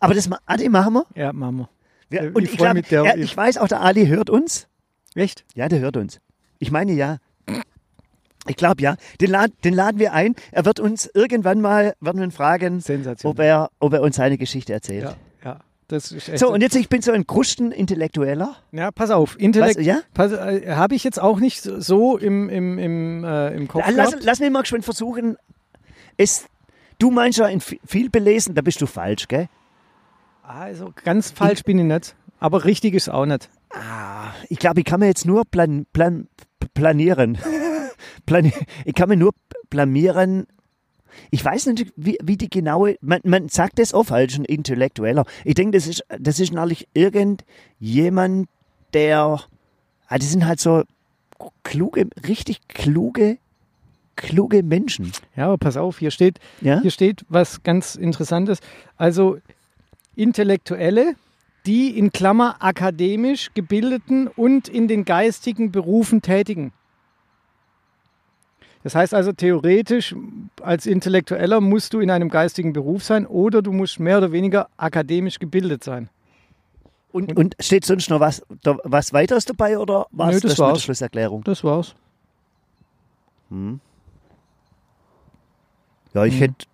[0.00, 1.06] Aber das Ali machen wir.
[1.14, 1.68] Ja, Mama.
[2.10, 4.68] wir Ich und ich, freu glaub, der- er, ich weiß auch, der Ali hört uns.
[5.14, 5.44] Echt?
[5.54, 6.20] Ja, der hört uns.
[6.58, 7.18] Ich meine ja.
[8.48, 8.96] Ich glaube ja.
[9.20, 10.34] Den, lad, den laden wir ein.
[10.52, 12.82] Er wird uns irgendwann mal werden wir ihn fragen,
[13.22, 15.04] ob er, ob er uns seine Geschichte erzählt.
[15.04, 15.60] Ja, ja.
[15.88, 18.56] Das ist echt So, und jetzt, ich bin so ein Krusten-Intellektueller.
[18.72, 19.40] Ja, pass auf.
[19.40, 20.00] Intellekt ja?
[20.18, 24.24] äh, habe ich jetzt auch nicht so im, im, im, äh, im Kopf Lass, gehabt.
[24.24, 25.38] lass mich mal schon versuchen.
[26.18, 26.44] Es,
[26.98, 27.48] du meinst ja
[27.86, 29.48] viel belesen, da bist du falsch, gell?
[30.42, 32.14] Also ganz falsch bin ich nicht.
[32.38, 33.48] Aber richtig ist auch nicht.
[33.70, 36.28] Ah, ich glaube, ich kann mir jetzt nur plan, plan,
[36.74, 37.38] planieren.
[38.84, 39.32] Ich kann mir nur
[39.70, 40.46] blamieren.
[41.30, 45.24] Ich weiß nicht, wie, wie die genaue, man, man sagt das oft als ein Intellektueller.
[45.44, 48.48] Ich denke, das ist, das ist natürlich irgendjemand,
[48.92, 49.40] der,
[50.06, 50.84] ah, das sind halt so
[51.64, 53.38] kluge, richtig kluge,
[54.16, 55.12] kluge Menschen.
[55.36, 56.80] Ja, aber pass auf, hier steht, Ja?
[56.82, 58.60] hier steht was ganz Interessantes.
[58.96, 59.38] Also
[60.14, 61.14] Intellektuelle,
[61.66, 66.72] die in Klammer akademisch gebildeten und in den geistigen Berufen tätigen.
[68.88, 70.16] Das heißt also theoretisch,
[70.62, 74.70] als Intellektueller musst du in einem geistigen Beruf sein oder du musst mehr oder weniger
[74.78, 76.08] akademisch gebildet sein.
[77.12, 78.40] Und, und steht sonst noch was,
[78.84, 80.82] was weiteres dabei oder war es das das mit der war's.
[80.82, 81.44] Schlusserklärung?
[81.44, 81.94] Das war's.
[86.14, 86.38] Ja, ich Mhm.
[86.38, 86.66] hätte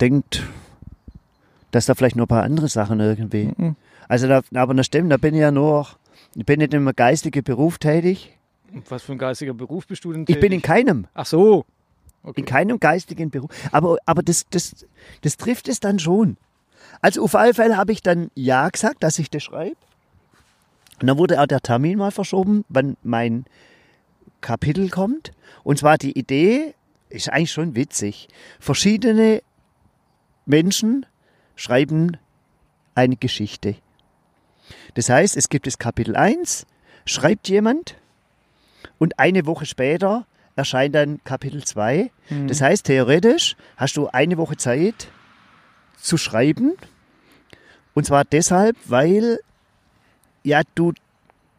[0.00, 0.42] denkt,
[1.70, 3.52] dass da vielleicht noch ein paar andere Sachen irgendwie.
[3.56, 3.76] Mhm.
[4.08, 5.86] Also da, aber das stimmt, da bin ich ja nur,
[6.34, 8.34] ich bin nicht im geistigen Beruf tätig.
[8.72, 10.24] Und Was für ein geistiger Beruf bist du denn?
[10.28, 10.64] Ich bin in tätig?
[10.64, 11.64] keinem, Ach so.
[12.22, 12.40] Okay.
[12.40, 13.50] in keinem geistigen Beruf.
[13.72, 14.86] Aber, aber das, das,
[15.22, 16.36] das trifft es dann schon.
[17.00, 19.76] Also auf alle Fälle habe ich dann Ja gesagt, dass ich das schreibe.
[21.00, 23.44] Und dann wurde auch der Termin mal verschoben, wann mein
[24.40, 25.32] Kapitel kommt.
[25.62, 26.74] Und zwar die Idee,
[27.08, 28.28] ist eigentlich schon witzig.
[28.60, 29.42] Verschiedene
[30.46, 31.06] Menschen
[31.56, 32.16] schreiben
[32.94, 33.76] eine Geschichte.
[34.94, 36.66] Das heißt, es gibt das Kapitel 1,
[37.04, 37.96] schreibt jemand
[38.98, 42.10] und eine Woche später erscheint dann Kapitel 2.
[42.46, 45.08] Das heißt, theoretisch hast du eine Woche Zeit
[45.96, 46.72] zu schreiben.
[47.94, 49.38] Und zwar deshalb, weil
[50.42, 50.92] ja du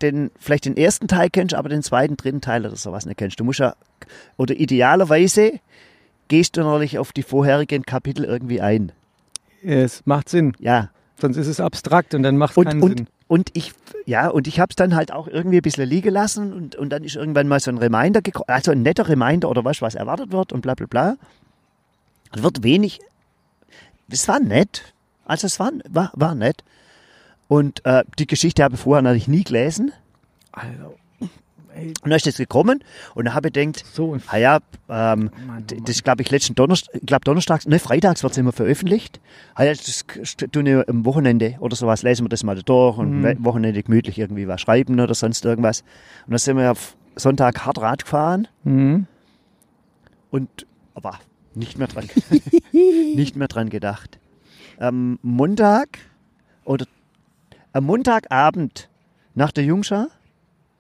[0.02, 3.40] den, vielleicht den ersten Teil kennst, aber den zweiten, dritten Teil oder sowas nicht kennst.
[3.40, 3.76] Du musst ja,
[4.38, 5.60] oder idealerweise
[6.28, 8.92] gehst du natürlich auf die vorherigen Kapitel irgendwie ein.
[9.64, 10.54] Es macht Sinn.
[10.60, 10.90] Ja.
[11.20, 13.08] Sonst ist es abstrakt und dann macht es keinen und, Sinn.
[13.30, 13.74] Und ich,
[14.08, 16.90] ja, und ich habe es dann halt auch irgendwie ein bisschen liegen lassen und, und
[16.90, 19.94] dann ist irgendwann mal so ein Reminder gekommen, also ein netter Reminder oder was, was
[19.94, 21.16] erwartet wird und bla bla bla.
[22.36, 23.00] Es wird wenig,
[24.10, 24.96] es war nett.
[25.26, 26.64] Also es war, war, war nett.
[27.48, 29.92] Und äh, die Geschichte habe ich vorher natürlich nie gelesen.
[30.52, 30.96] Also,
[31.76, 32.84] Und dann ist das gekommen
[33.16, 37.00] und dann habe ich gedacht, so ah ja, ähm, Mann, das glaube ich letzten Donnerstag,
[37.06, 39.20] glaube Donnerstags, ne, freitags wird es immer veröffentlicht.
[39.54, 40.06] Ah ja, das
[40.52, 43.26] tun wir am Wochenende oder sowas, lesen wir das mal durch und Mhm.
[43.26, 45.82] am Wochenende gemütlich irgendwie was schreiben oder sonst irgendwas.
[46.26, 49.06] Und dann sind wir auf Sonntag hart Rad gefahren Mhm.
[50.32, 51.20] und aber
[51.54, 52.08] nicht mehr dran,
[52.72, 54.20] nicht mehr dran gedacht.
[54.78, 56.00] Am Montag
[56.66, 56.86] oder
[57.74, 58.90] am Montagabend
[59.36, 60.08] nach der Jungschau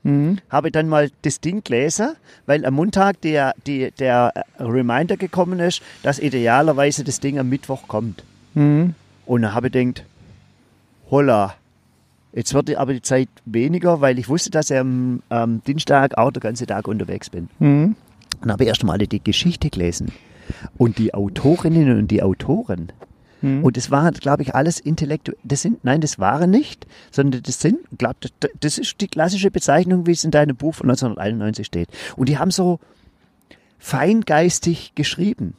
[0.03, 0.37] Mhm.
[0.49, 5.59] habe ich dann mal das Ding gelesen, weil am Montag der, die, der Reminder gekommen
[5.59, 8.23] ist, dass idealerweise das Ding am Mittwoch kommt.
[8.53, 8.95] Mhm.
[9.25, 10.05] Und dann habe ich gedacht,
[11.11, 11.55] holla,
[12.33, 16.31] jetzt wird aber die Zeit weniger, weil ich wusste, dass ich am, am Dienstag auch
[16.31, 17.49] den ganzen Tag unterwegs bin.
[17.59, 17.95] Mhm.
[18.41, 20.11] Und habe erst mal die Geschichte gelesen.
[20.77, 22.91] Und die Autorinnen und die Autoren.
[23.41, 23.63] Mhm.
[23.63, 25.37] Und das waren, glaube ich, alles intellektuell.
[25.43, 29.51] Das sind, nein, das waren nicht, sondern das sind, glaub, das, das ist die klassische
[29.51, 31.89] Bezeichnung, wie es in deinem Buch von 1991 steht.
[32.15, 32.79] Und die haben so
[33.77, 35.55] feingeistig geschrieben.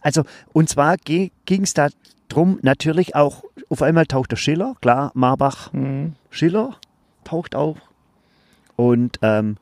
[0.00, 0.22] Also,
[0.52, 1.88] und zwar ging es da
[2.28, 6.14] drum, natürlich auch, auf einmal taucht der Schiller, klar, Marbach, Mhm.
[6.30, 6.76] Schiller
[7.24, 7.78] taucht auf.
[8.76, 9.56] Und, ähm,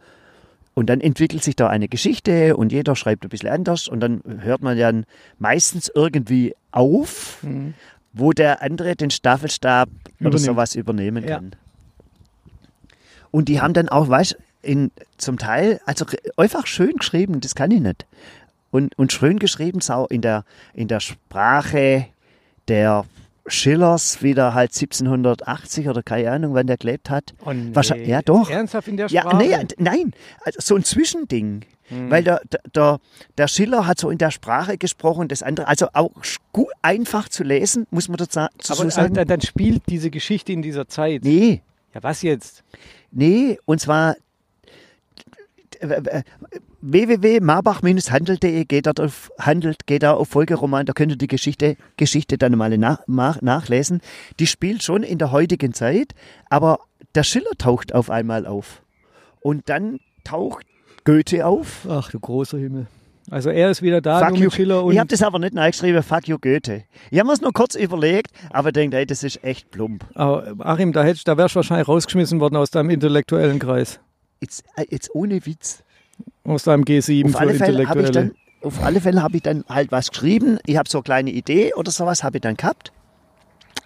[0.75, 4.23] und dann entwickelt sich da eine Geschichte und jeder schreibt ein bisschen anders und dann
[4.41, 5.05] hört man dann
[5.39, 7.75] meistens irgendwie auf, Mhm.
[8.13, 10.41] wo der andere den Staffelstab oder Übernimmt.
[10.41, 11.37] sowas übernehmen Ja.
[11.37, 11.57] kann.
[13.31, 16.05] Und die haben dann auch, weißt in zum Teil, also
[16.37, 18.07] einfach schön geschrieben, das kann ich nicht.
[18.71, 22.07] Und, und schön geschrieben, sau in der, in der Sprache
[22.69, 23.05] der
[23.51, 27.35] Schillers, wie der halt 1780 oder keine Ahnung, wann der gelebt hat.
[27.45, 27.71] Oh nee.
[27.75, 28.49] Wahrscheinlich- ja, doch.
[28.51, 29.37] Ernsthaft in der Ja, Sprache?
[29.39, 30.13] nee, nein,
[30.45, 31.65] also so ein Zwischending.
[32.09, 32.41] Weil der,
[32.73, 33.01] der-
[33.37, 37.29] der, Schiller hat so in der Sprache gesprochen, das andere, also auch sch- gu- einfach
[37.29, 39.17] zu lesen, muss man dazu Aber sagen.
[39.17, 41.25] äh, dann spielt diese Geschichte in dieser Zeit.
[41.25, 42.63] nee, Ja, was jetzt?
[43.11, 44.15] nee, und zwar
[45.81, 46.23] äh,
[46.83, 52.39] www.marbach-handel.de geht dort auf handelt, geht da auf Folgeroman, da könnt ihr die Geschichte, Geschichte
[52.39, 54.01] dann mal nach, nach, nachlesen.
[54.39, 56.15] Die spielt schon in der heutigen Zeit,
[56.49, 56.79] aber
[57.15, 58.83] der Schiller taucht auf einmal auf.
[59.41, 60.67] Und dann taucht
[61.05, 61.87] Goethe auf.
[61.89, 62.87] Ach, du großer Himmel.
[63.31, 64.51] Also er ist wieder da, Fuck you.
[64.51, 64.93] Schiller und...
[64.93, 66.85] Ich habe das aber nicht nachgeschrieben, fuck you Goethe.
[67.11, 70.05] Ich habe mir es nur kurz überlegt, aber denke, ey, das ist echt plump.
[70.15, 74.01] Aber Achim, da, hättest, da wärst du wahrscheinlich rausgeschmissen worden aus deinem intellektuellen Kreis.
[74.41, 75.85] Jetzt, äh, jetzt ohne Witz.
[76.45, 78.35] Aus deinem G7 Auf für alle Fälle habe ich Intellektuelle.
[78.63, 80.59] dann, auf alle Fälle habe ich dann halt was geschrieben.
[80.67, 82.93] Ich habe so eine kleine Idee oder sowas habe ich dann gehabt.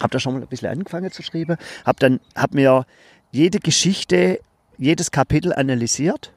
[0.00, 1.56] Habe da schon mal ein bisschen angefangen zu schreiben.
[1.84, 2.86] Habe dann, habe mir
[3.32, 4.40] jede Geschichte
[4.78, 6.32] jedes Kapitel analysiert.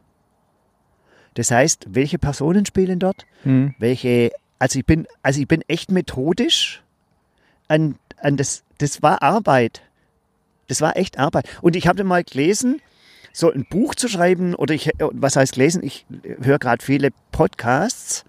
[1.34, 3.74] Das heißt, welche Personen spielen dort, Hm.
[3.80, 6.84] welche, also ich bin, also ich bin echt methodisch
[7.68, 9.82] an, an das, das war Arbeit.
[10.68, 11.48] Das war echt Arbeit.
[11.62, 12.82] Und ich habe mal gelesen,
[13.38, 15.84] so ein Buch zu schreiben, oder ich, was heißt lesen?
[15.84, 16.08] Ich
[16.42, 18.26] höre gerade viele Podcasts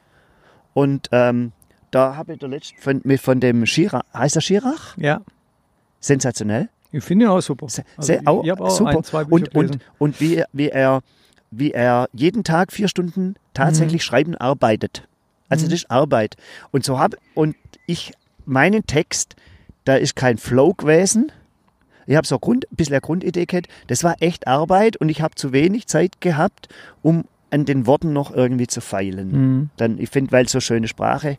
[0.74, 1.52] und ähm,
[1.90, 4.98] da habe ich der letzte von, von dem Schirach, heißt er Schirach?
[4.98, 5.22] Ja,
[6.00, 6.68] Sensationell.
[6.92, 7.64] ich finde ihn auch super.
[7.66, 8.90] Also sehr, auch, ich habe auch super.
[8.90, 9.80] ein, zwei Bücher und, und, gelesen.
[9.98, 11.00] und wie, wie, er,
[11.50, 15.08] wie er jeden Tag vier Stunden tatsächlich schreiben arbeitet.
[15.48, 15.70] Also Mhm.
[15.70, 16.36] das ist Arbeit.
[16.70, 18.12] Und so habe und ich
[18.44, 19.36] meinen Text,
[19.86, 21.32] da ist kein Flow gewesen.
[22.08, 23.68] Ich habe so ein Grund, ein bisschen eine Grundidee gehabt.
[23.86, 26.68] Das war echt Arbeit und ich habe zu wenig Zeit gehabt,
[27.02, 29.30] um an den Worten noch irgendwie zu feilen.
[29.30, 29.70] Mhm.
[29.76, 31.36] Dann, ich finde, weil so schöne Sprache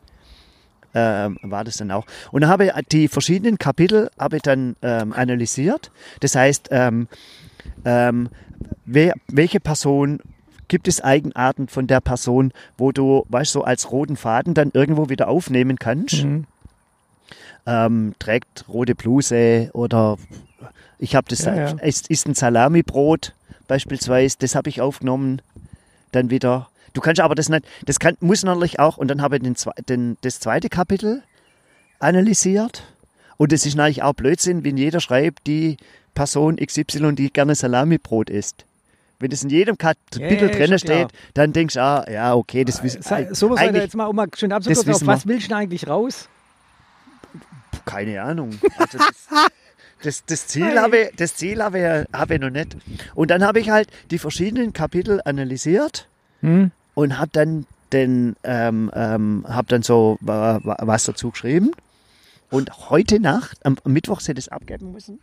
[0.93, 2.05] ähm, war das dann auch.
[2.31, 5.91] Und dann habe ich die verschiedenen Kapitel habe ich dann ähm, analysiert.
[6.19, 7.07] Das heißt, ähm,
[7.83, 8.29] ähm,
[8.85, 10.19] wer, welche Person
[10.67, 14.69] gibt es Eigenarten von der Person, wo du, weißt du, so als roten Faden dann
[14.71, 16.23] irgendwo wieder aufnehmen kannst?
[16.23, 16.45] Mhm.
[17.65, 20.17] Ähm, trägt rote Bluse oder
[20.99, 21.75] ich habe das, Ja, ja.
[21.79, 23.33] es ist ein Salamibrot
[23.67, 25.41] beispielsweise, das habe ich aufgenommen,
[26.11, 26.69] dann wieder.
[26.93, 29.55] Du kannst aber das nicht, das kann, muss natürlich auch, und dann habe ich den,
[29.87, 31.23] den, das zweite Kapitel
[31.99, 32.83] analysiert.
[33.37, 35.77] Und es ist natürlich auch Blödsinn, wenn jeder schreibt, die
[36.13, 38.65] Person XY, die gerne Salamibrot isst.
[39.19, 41.07] Wenn das in jedem Kapitel ist drin steht, klar.
[41.33, 44.15] dann denkst du, ah, ja, okay, das wissen Sa- So was eigentlich- jetzt mal, um
[44.15, 45.07] mal schön das abzukürzen, auf wir.
[45.07, 46.27] was willst du denn eigentlich raus?
[47.85, 48.51] Keine Ahnung.
[48.77, 48.97] Also
[50.01, 52.77] das, das, Ziel habe ich, das Ziel habe ich, habe ich noch nicht.
[53.15, 56.07] Und dann habe ich halt die verschiedenen Kapitel analysiert
[56.41, 56.71] Hm?
[56.95, 61.71] und habe dann den, ähm, ähm, habe dann so wa- was dazu geschrieben.
[62.49, 65.19] Und heute Nacht, am, Mittwoch, hätte ich es abgeben müssen.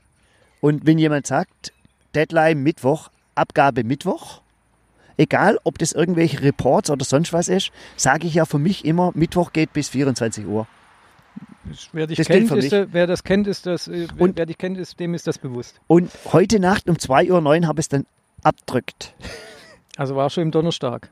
[0.60, 1.72] Und wenn jemand sagt,
[2.14, 4.40] Deadline Mittwoch, Abgabe Mittwoch,
[5.16, 9.10] egal ob das irgendwelche Reports oder sonst was ist, sage ich ja für mich immer,
[9.14, 10.66] Mittwoch geht bis 24 Uhr.
[11.92, 14.78] Wer dich Das kennt, ist, wer das kennt, ist das, äh, Und- wer dich kennt,
[14.78, 15.80] ist, dem ist das bewusst.
[15.86, 18.06] Und heute Nacht um 2.09 Uhr habe ich es dann
[18.42, 19.14] abdrückt.
[19.96, 21.10] Also war schon im Donnerstag.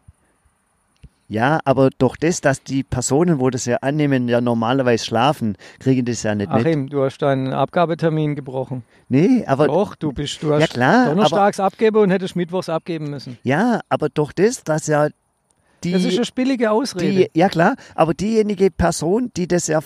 [1.26, 6.04] Ja, aber durch das, dass die Personen, wo das ja annehmen, ja normalerweise schlafen, kriegen
[6.04, 6.66] das ja nicht mit.
[6.66, 8.84] Achim, du hast deinen Abgabetermin gebrochen.
[9.08, 13.08] Nee, aber Doch, du bist, du hast Ja, klar, donnerstags abgeben und hättest mittwochs abgeben
[13.08, 13.38] müssen.
[13.42, 15.08] ja, aber durch das, dass ja
[15.82, 17.28] die, Das ist eine billige Ausrede.
[17.32, 19.80] die ja klar, aber diejenige Person, die das ja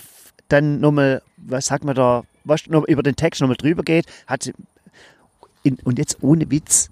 [0.49, 4.43] dann nochmal, was sagt man da, was noch über den Text nochmal drüber geht, hat
[4.43, 4.55] sie,
[5.63, 6.91] in, und jetzt ohne Witz,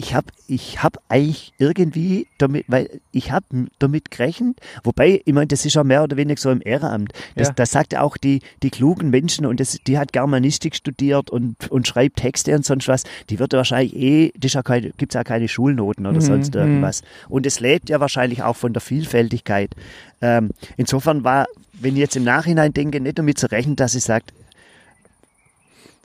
[0.00, 3.44] ich habe ich hab eigentlich irgendwie damit, weil ich habe
[3.78, 7.12] damit gerechnet, wobei, ich meine, das ist ja mehr oder weniger so im Ehrenamt.
[7.36, 7.54] Das, Ja.
[7.54, 11.70] das sagt ja auch die, die klugen Menschen und das, die hat Germanistik studiert und,
[11.70, 13.02] und schreibt Texte und sonst was.
[13.28, 16.60] Die wird wahrscheinlich eh, das ja keine, gibt's ja keine Schulnoten oder Mhm, sonst mhm.
[16.60, 17.02] irgendwas.
[17.28, 19.74] Und es lebt ja wahrscheinlich auch von der Vielfältigkeit.
[20.22, 24.00] Ähm, insofern war, wenn ich jetzt im Nachhinein denke, nicht damit zu rechnen, dass sie
[24.00, 24.32] sagt,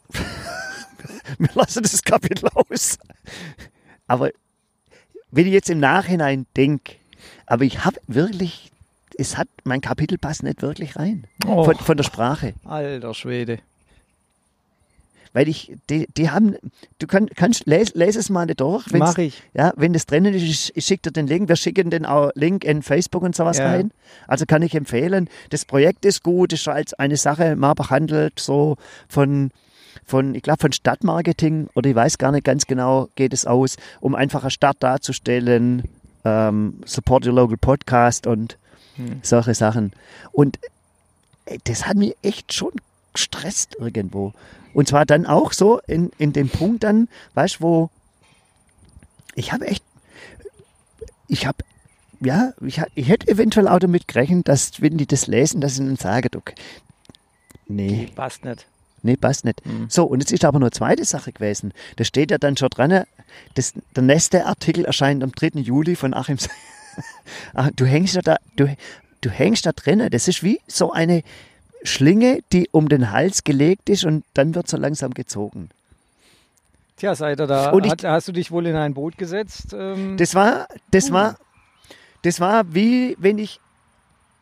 [1.40, 2.98] wir lassen das Kapitel aus.
[4.08, 4.30] Aber
[5.32, 6.94] wenn ich jetzt im Nachhinein denke,
[7.46, 8.72] aber ich habe wirklich,
[9.18, 11.26] es hat, mein Kapitel passt nicht wirklich rein.
[11.46, 11.66] Och.
[11.66, 12.54] Von, von der Sprache.
[12.64, 13.60] Alter Schwede.
[15.34, 16.56] Weil ich, die, die haben,
[17.00, 18.86] du kann, kannst, les, les es mal nicht durch.
[18.88, 19.44] wenn's- Mach ich.
[19.54, 21.50] Ja, wenn das drinnen ist, ich, ich schicke dir den Link.
[21.50, 23.68] Wir schicken den auch Link in Facebook und sowas Ja.
[23.70, 23.92] rein.
[24.28, 25.30] Also kann ich empfehlen.
[25.50, 28.78] Das Projekt ist gut, ist als eine Sache mal behandelt, so
[29.10, 29.52] von,
[30.06, 33.78] von ich glaube, von Stadtmarketing oder ich weiß gar nicht ganz genau, geht es aus,
[34.02, 35.84] um einfach eine Stadt darzustellen,
[36.24, 38.58] ähm, Support Your Local Podcast und
[38.96, 39.20] Hm.
[39.24, 39.92] solche Sachen.
[40.32, 40.58] Und
[41.46, 42.72] äh, das hat mich echt schon
[43.14, 44.34] gestresst irgendwo.
[44.74, 47.90] Und zwar dann auch so in, in dem Punkt dann, weißt du, wo
[49.36, 49.84] ich habe echt,
[51.28, 51.58] ich habe,
[52.22, 55.80] ja, ich, ich hätte eventuell auch damit gerechnet, dass, wenn die das lesen, dass ich
[55.80, 56.56] ihnen sage, okay,
[57.68, 58.66] nee, Passt nicht.
[59.06, 59.66] Nee, passt nicht.
[59.66, 59.86] Mhm.
[59.90, 61.74] So, und jetzt ist aber nur eine zweite Sache gewesen.
[61.96, 63.04] Da steht ja dann schon dran,
[63.54, 65.60] das, der nächste Artikel erscheint am 3.
[65.62, 66.38] Juli von Achim.
[67.54, 68.74] Ah, du hängst ja da, du,
[69.20, 70.10] du hängst da drinnen.
[70.12, 71.24] Das ist wie so eine
[71.84, 75.70] Schlinge, die um den Hals gelegt ist und dann wird so langsam gezogen.
[76.98, 79.74] Tja, seid ihr da, Und ich- hat, hast du dich wohl in ein Boot gesetzt?
[79.78, 81.38] Ähm, Das war, das war,
[82.22, 83.60] das war wie wenn ich,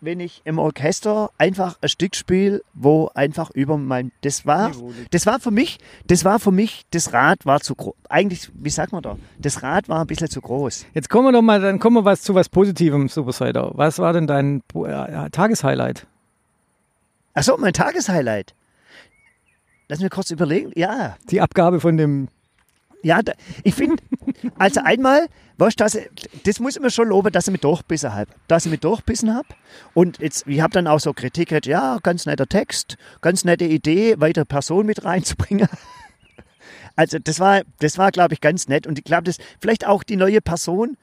[0.03, 4.71] wenn ich im Orchester einfach ein Stück spiele, wo einfach über mein, das war,
[5.11, 7.93] das war für mich, das war für mich, das Rad war zu groß.
[8.09, 9.17] Eigentlich, wie sagt man da?
[9.39, 10.85] Das Rad war ein bisschen zu groß.
[10.93, 13.71] Jetzt kommen wir doch mal, dann kommen wir was zu was Positivem, Supersider.
[13.75, 16.05] Was war denn dein äh, Tageshighlight?
[17.33, 18.53] Achso, mein Tageshighlight.
[19.87, 20.71] Lass mir kurz überlegen.
[20.75, 22.27] Ja, Die Abgabe von dem
[23.03, 24.01] Ja, da, ich finde,
[24.57, 25.97] also einmal, weißt dass
[26.45, 28.31] das muss ich mir schon loben, dass ich mich durchbissen habe.
[28.47, 29.47] Dass ich mich durchbissen habe.
[29.93, 33.65] Und jetzt, ich habe dann auch so Kritik, gehabt, ja, ganz netter Text, ganz nette
[33.65, 35.67] Idee, weitere Person mit reinzubringen.
[36.95, 38.85] Also das war, das war, glaube ich, ganz nett.
[38.85, 40.95] Und ich glaube, dass vielleicht auch die neue Person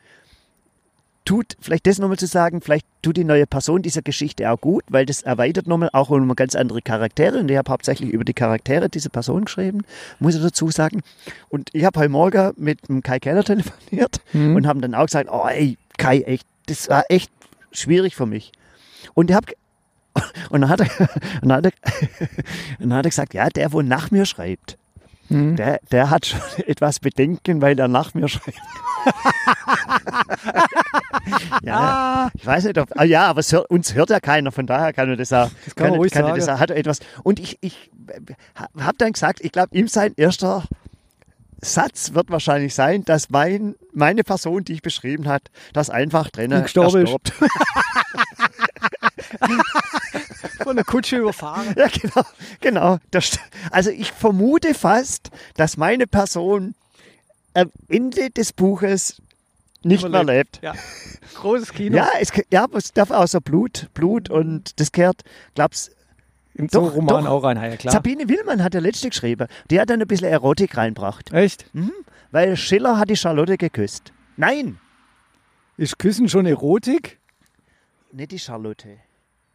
[1.25, 4.85] tut, vielleicht das nochmal zu sagen, vielleicht tut die neue Person dieser Geschichte auch gut,
[4.89, 7.39] weil das erweitert nochmal auch um ganz andere Charaktere.
[7.39, 9.83] Und ich habe hauptsächlich über die Charaktere dieser Person geschrieben,
[10.19, 11.03] muss ich dazu sagen.
[11.49, 14.57] Und ich habe heute Morgen mit dem Kai Keller telefoniert Mhm.
[14.57, 17.31] und haben dann auch gesagt, oh ey, Kai, echt, das war echt
[17.73, 18.53] schwierig für mich.
[19.15, 19.53] Und ich habe
[20.51, 20.89] und dann hat, er,
[21.43, 21.73] und dann, hat er,
[22.81, 24.77] und dann hat er gesagt, ja, der, wo nach mir schreibt,
[25.31, 25.57] Mhm.
[25.57, 28.59] der, der hat schon etwas Bedenken, weil er nach mir schreibt.
[31.63, 34.67] ja, ich weiß nicht, ob, ah, ja, aber es hört, uns hört ja keiner, von
[34.67, 36.57] daher kann er das auch, Das kann man ruhig kann er das sagen.
[36.57, 37.01] auch, hat er etwas.
[37.23, 37.91] Und ich, ich
[38.79, 40.65] habe dann gesagt, ich glaube, ihm sein erster
[41.63, 46.63] Satz wird wahrscheinlich sein, dass mein, meine Person, die ich beschrieben hat, das einfach drinnen
[46.63, 47.13] Gestorben ist.
[47.13, 47.33] erstirbt.
[50.63, 51.75] Von der Kutsche überfahren.
[51.77, 52.23] Ja, genau.
[52.61, 52.99] genau.
[53.11, 53.39] Das,
[53.71, 56.75] also ich vermute fast, dass meine Person
[57.55, 59.21] am Ende des Buches
[59.83, 60.61] nicht mehr lebt.
[60.63, 60.75] Ja.
[61.37, 61.97] Großes Kino.
[61.97, 65.23] Ja, es, ja, es darf so Blut, Blut und das gehört,
[65.55, 65.91] glaub's,
[66.55, 67.31] Im so Doch, Roman doch.
[67.31, 67.93] auch rein, ja klar.
[67.93, 69.49] Sabine Willmann hat der letzte geschrieben.
[69.71, 71.33] Die hat dann ein bisschen Erotik reinbracht.
[71.33, 71.65] Echt?
[72.31, 74.13] Weil Schiller hat die Charlotte geküsst.
[74.37, 74.79] Nein,
[75.77, 77.19] Ist Küssen schon Erotik?
[78.13, 78.99] nicht die Charlotte.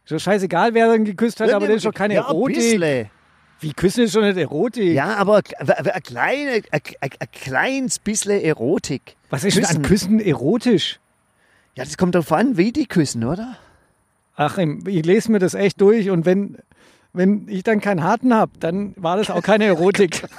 [0.08, 2.56] Doch scheißegal, wer dann geküsst hat, aber das ist doch keine ja, Erotik.
[2.56, 3.10] bisschen.
[3.58, 4.92] Wie Küssen ist schon nicht Erotik?
[4.92, 9.16] Ja, aber ein, ein, kleine, ein, ein, ein kleines bisschen Erotik.
[9.30, 11.00] Was ist denn an Küssen erotisch?
[11.74, 13.56] Ja, das kommt darauf an, wie die küssen, oder?
[14.34, 16.58] Ach, ich lese mir das echt durch und wenn,
[17.12, 20.22] wenn ich dann keinen Harten habe, dann war das auch keine Erotik.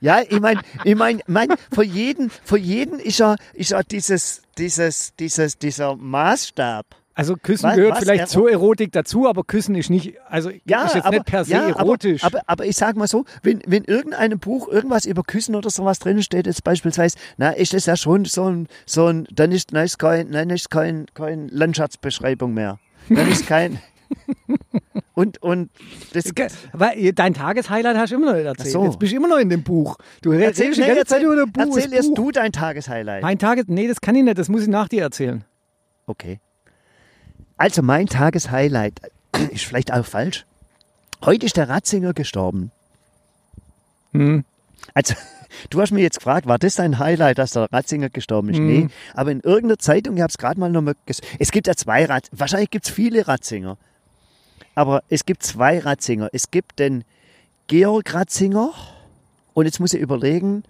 [0.00, 4.42] Ja, ich meine, ich mein, mein, für jeden, für jeden ist ja, ist ja dieses,
[4.58, 6.86] dieses, dieses, dieser Maßstab.
[7.14, 10.84] Also Küssen Was- gehört was vielleicht zur Erotik dazu, aber Küssen ist nicht, also Ja,
[10.84, 12.24] ist jetzt aber, nicht per se ja, erotisch.
[12.24, 15.68] Aber, aber, aber ich sage mal so, wenn, wenn irgendeinem Buch irgendwas über Küssen oder
[15.68, 19.52] sowas drin steht, jetzt beispielsweise, na, ist das ja schon so ein, so ein dann
[19.52, 22.78] ist, dann ist kein, ist kein, kein Landschaftsbeschreibung mehr.
[23.10, 23.78] Dann ist kein,
[25.14, 25.70] und, und
[26.12, 26.32] das,
[26.72, 28.72] Weil dein Tageshighlight hast du immer noch nicht erzählt.
[28.72, 28.84] So.
[28.84, 29.96] Jetzt bist du immer noch in dem Buch.
[30.22, 31.76] Du erzähl, redest die ganze Zeit erzähl, über das Buch.
[31.76, 32.14] erzähl erst Buch.
[32.16, 33.22] du dein Tageshighlight.
[33.22, 35.44] Mein Tages, nee, das kann ich nicht, das muss ich nach dir erzählen.
[36.06, 36.40] Okay.
[37.56, 39.00] Also mein Tageshighlight
[39.50, 40.46] ist vielleicht auch falsch.
[41.24, 42.72] Heute ist der Ratzinger gestorben.
[44.12, 44.44] Hm.
[44.94, 45.14] Also,
[45.70, 48.58] du hast mich jetzt gefragt, war das dein Highlight, dass der Ratzinger gestorben ist?
[48.58, 48.66] Mhm.
[48.66, 51.74] Nee, aber in irgendeiner Zeitung, ich habe es gerade mal nochmal ges Es gibt ja
[51.74, 53.78] zwei Rat wahrscheinlich gibt es viele Ratzinger.
[54.74, 56.30] Aber es gibt zwei Ratzinger.
[56.32, 57.04] Es gibt den
[57.66, 58.72] Georg Ratzinger
[59.54, 60.64] und jetzt muss ich überlegen,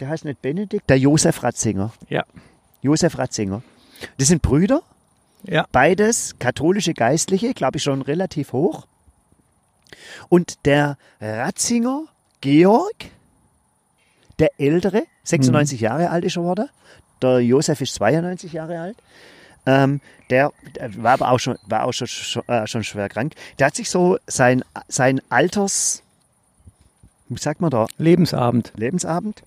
[0.00, 1.92] der heißt nicht Benedikt, der Josef Ratzinger.
[2.08, 2.24] Ja.
[2.82, 3.62] Josef Ratzinger.
[4.18, 4.82] Das sind Brüder,
[5.46, 5.66] Ja.
[5.72, 8.86] beides katholische Geistliche, glaube ich schon relativ hoch.
[10.28, 12.04] Und der Ratzinger
[12.40, 13.06] Georg,
[14.38, 16.68] der Ältere, 96 Jahre alt ist er geworden,
[17.22, 18.96] der Josef ist 92 Jahre alt,
[19.64, 23.34] ähm, der, der war aber auch schon, war auch schon, schon, äh, schon schwer krank.
[23.58, 26.02] Der hat sich so sein, sein Alters,
[27.28, 28.72] wie sagt man da, Lebensabend.
[28.76, 29.42] Lebensabend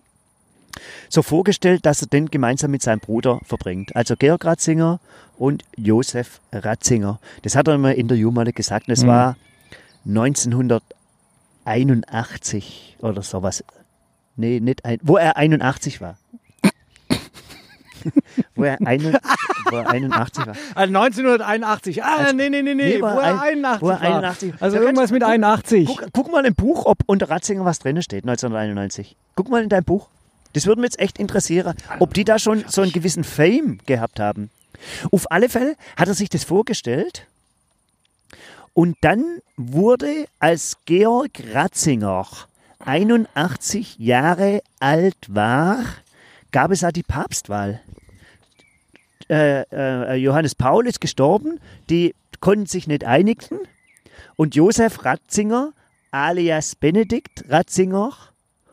[1.09, 3.95] so vorgestellt, dass er den gemeinsam mit seinem Bruder verbringt.
[3.95, 4.99] Also Georg Ratzinger
[5.39, 7.19] und Josef Ratzinger.
[7.41, 8.87] Das hat er im Interview mal gesagt.
[8.89, 9.07] Das Mhm.
[9.07, 9.35] war
[10.05, 13.63] 1981 oder sowas.
[14.35, 16.17] Nee, nicht ein, wo er 81 war.
[18.55, 19.17] wo, er ein,
[19.69, 20.55] wo er 81 war.
[20.75, 22.03] Also 1981.
[22.03, 22.97] Ah, Also- nee, nee, nee, nee.
[22.99, 24.01] Wo war er ein- 81 wo er war.
[24.01, 25.85] 81 Also Da irgendwas mit guck- 81.
[25.87, 29.15] Guck, guck mal im Buch, ob unter Ratzinger was drin steht, 1991.
[29.35, 30.07] Guck mal in dein Buch.
[30.53, 34.19] Das würde mich jetzt echt interessieren, ob die da schon so einen gewissen Fame gehabt
[34.19, 34.49] haben.
[35.11, 37.27] Auf alle Fälle hat er sich das vorgestellt
[38.73, 42.27] und dann wurde, als Georg Ratzinger
[42.79, 45.83] 81 Jahre alt war,
[46.51, 47.81] gab es da die Papstwahl.
[49.29, 51.59] Äh, äh, Johannes Paul ist gestorben,
[51.89, 53.59] die konnten sich nicht einigen
[54.37, 55.73] und Josef Ratzinger
[56.11, 58.13] alias Benedikt Ratzinger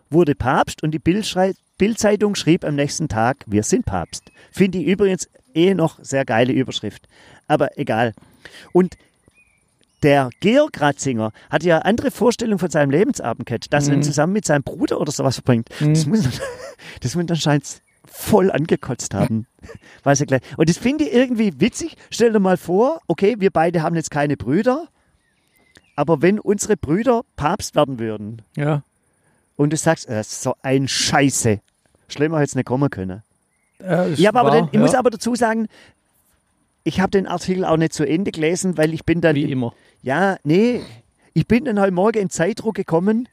[0.09, 4.31] wurde Papst und die Bildzeitung schrieb am nächsten Tag, wir sind Papst.
[4.53, 7.09] Finde ich übrigens eh noch sehr geile Überschrift.
[7.49, 8.13] Aber egal.
[8.73, 8.97] Und
[10.03, 14.35] der Georg Ratzinger hatte ja andere Vorstellungen von seinem Lebensabend gehabt, dass er ihn zusammen
[14.35, 15.69] mit seinem Bruder oder sowas verbringt.
[15.81, 16.21] Das muss,
[17.01, 19.47] das muss anscheinend voll angekotzt haben.
[20.05, 20.43] Weiß ich gleich.
[20.57, 21.97] Und das finde ich irgendwie witzig.
[22.11, 24.87] Stell dir mal vor, okay, wir beide haben jetzt keine Brüder,
[25.97, 28.83] aber wenn unsere Brüder Papst werden würden, Ja.
[29.57, 31.61] und du sagst, äh, so ein Scheiße.
[32.09, 33.23] Schlimmer hätte es nicht kommen können.
[33.81, 35.68] Ja, aber, aber den, ich muss aber dazu sagen,
[36.85, 39.35] ich habe den Artikel auch nicht zu Ende gelesen, weil ich bin dann.
[39.35, 39.74] wie immer.
[40.03, 40.81] Ja, nee,
[41.35, 43.29] ich bin dann heute Morgen in Zeitdruck gekommen.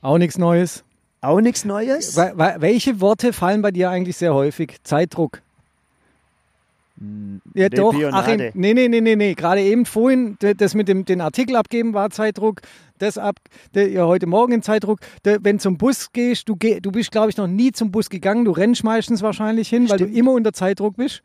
[0.00, 0.84] Auch nichts Neues.
[1.20, 2.16] Auch nichts Neues.
[2.16, 4.76] Welche Worte fallen bei dir eigentlich sehr häufig?
[4.84, 5.42] Zeitdruck.
[7.54, 8.16] Ja, doch, Bionade.
[8.16, 9.34] Achim, nee, nee, nee, nee, nee.
[9.34, 12.60] Gerade eben vorhin, das mit dem den Artikel abgeben war Zeitdruck.
[12.98, 13.40] Das ab,
[13.74, 15.00] der, ja, heute Morgen in Zeitdruck.
[15.24, 18.10] Der, wenn zum Bus gehst, du, geh, du bist, glaube ich, noch nie zum Bus
[18.10, 18.44] gegangen.
[18.44, 20.18] Du rennst meistens wahrscheinlich hin, weil du Stimmt.
[20.18, 21.22] immer unter Zeitdruck bist.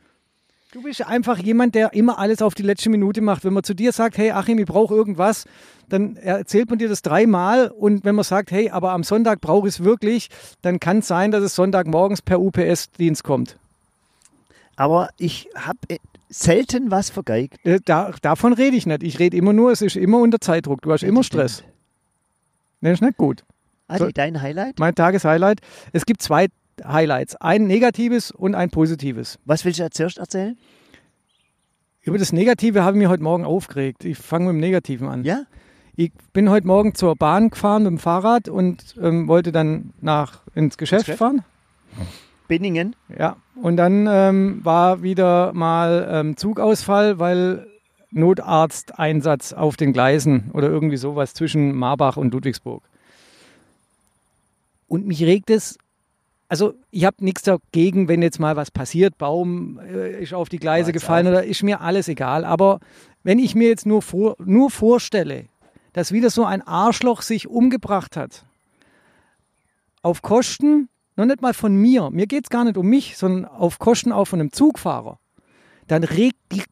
[0.71, 3.43] Du bist einfach jemand, der immer alles auf die letzte Minute macht.
[3.43, 5.45] Wenn man zu dir sagt, hey Achim, ich brauche irgendwas,
[5.87, 7.69] dann erzählt man dir das dreimal.
[7.69, 10.29] Und wenn man sagt, hey, aber am Sonntag brauche ich es wirklich,
[10.63, 13.57] dann kann es sein, dass es Sonntagmorgens per UPS-Dienst kommt.
[14.79, 15.77] Aber ich habe
[16.29, 17.59] selten was vergeigt.
[17.65, 19.03] Äh, Da, davon rede ich nicht.
[19.03, 20.81] Ich rede immer nur, es ist immer unter Zeitdruck.
[20.81, 21.63] Du hast immer Stress.
[22.79, 23.43] Das ist nicht gut.
[23.89, 24.79] Adi, So- dein Highlight?
[24.79, 25.59] Mein Tageshighlight.
[25.91, 26.47] Es gibt zwei
[26.81, 27.35] Highlights.
[27.35, 29.37] Ein negatives und ein positives.
[29.43, 30.57] Was willst du zuerst erzählen?
[32.01, 34.05] Über das Negative habe ich mich heute Morgen aufgeregt.
[34.05, 35.25] Ich fange mit dem Negativen an.
[35.25, 35.43] Ja?
[35.97, 40.39] Ich bin heute Morgen zur Bahn gefahren mit dem Fahrrad und ähm, wollte dann nach
[40.55, 41.19] ins Geschäft Geschäft?
[41.19, 41.43] fahren.
[42.49, 42.97] Binningen?
[43.17, 47.65] Ja, und dann ähm, war wieder mal ähm, Zugausfall, weil
[48.11, 52.83] Notarzteinsatz auf den Gleisen oder irgendwie sowas zwischen Marbach und Ludwigsburg.
[54.89, 55.77] Und mich regt es,
[56.49, 60.57] also ich habe nichts dagegen, wenn jetzt mal was passiert, Baum äh, ist auf die
[60.57, 61.31] Gleise gefallen auch.
[61.31, 62.43] oder ist mir alles egal.
[62.43, 62.79] Aber
[63.23, 65.45] wenn ich mir jetzt nur, vor, nur vorstelle,
[65.93, 68.45] dass wieder so ein Arschloch sich umgebracht hat,
[70.01, 70.89] auf Kosten,
[71.19, 74.11] noch nicht mal von mir, mir geht es gar nicht um mich, sondern auf Kosten
[74.11, 75.19] auch von einem Zugfahrer,
[75.87, 76.63] dann regt die,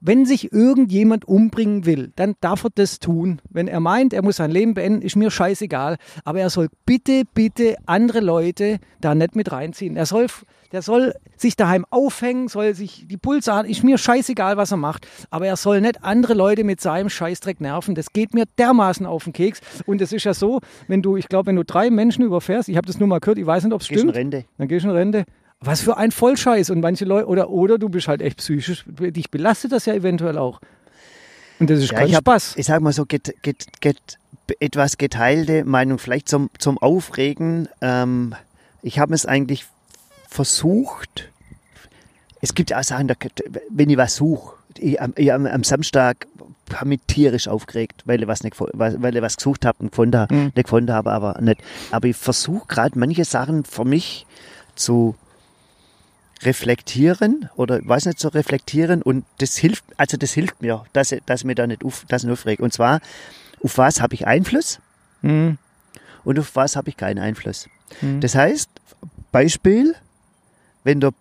[0.00, 3.40] wenn sich irgendjemand umbringen will, dann darf er das tun.
[3.48, 5.96] Wenn er meint, er muss sein Leben beenden, ist mir scheißegal.
[6.24, 9.96] Aber er soll bitte, bitte andere Leute da nicht mit reinziehen.
[9.96, 10.26] Er soll,
[10.72, 14.78] der soll sich daheim aufhängen, soll sich die Pulse an, ist mir scheißegal, was er
[14.78, 15.06] macht.
[15.30, 17.94] Aber er soll nicht andere Leute mit seinem Scheißdreck nerven.
[17.94, 19.60] Das geht mir dermaßen auf den Keks.
[19.86, 22.76] Und es ist ja so, wenn du, ich glaube, wenn du drei Menschen überfährst, ich
[22.76, 24.16] habe das nur mal gehört, ich weiß nicht, ob es Gehst in stimmt.
[24.16, 24.44] Rente.
[24.58, 25.24] Dann gehst du in Rente.
[25.60, 26.70] Was für ein Vollscheiß.
[26.70, 30.38] Und manche Leute, oder, oder du bist halt echt psychisch, dich belastet das ja eventuell
[30.38, 30.58] auch.
[31.60, 32.54] Und das ist Ja, kein ich hab- Spaß.
[32.56, 33.96] Ich sag mal so, get, get, get,
[34.58, 37.68] etwas geteilte Meinung, vielleicht zum, zum Aufregen.
[37.80, 38.34] Ähm,
[38.82, 39.66] ich habe es eigentlich
[40.32, 41.28] versucht.
[42.40, 43.14] Es gibt ja auch Sachen, da,
[43.70, 46.26] wenn ich was suche, ich, am, ich, am, am Samstag
[46.74, 50.18] habe mich tierisch aufgeregt, weil ich was, nicht, weil ich was gesucht habe und gefunden,
[50.18, 50.44] habe, Mhm.
[50.54, 51.60] nicht gefunden habe, aber nicht.
[51.90, 54.26] Aber ich versuche gerade manche Sachen für mich
[54.74, 55.14] zu
[56.42, 61.22] reflektieren oder weiß nicht zu reflektieren und das hilft, also das hilft mir, dass, ich-
[61.26, 62.62] dass mir da nicht auf, das nicht aufrege.
[62.62, 63.00] Und zwar,
[63.62, 64.80] auf was habe ich Einfluss
[65.20, 65.58] Mhm.
[66.24, 67.68] und auf was habe ich keinen Einfluss.
[68.00, 68.20] Mhm.
[68.20, 68.68] Das heißt,
[69.30, 69.94] Beispiel,
[70.84, 71.12] wenn der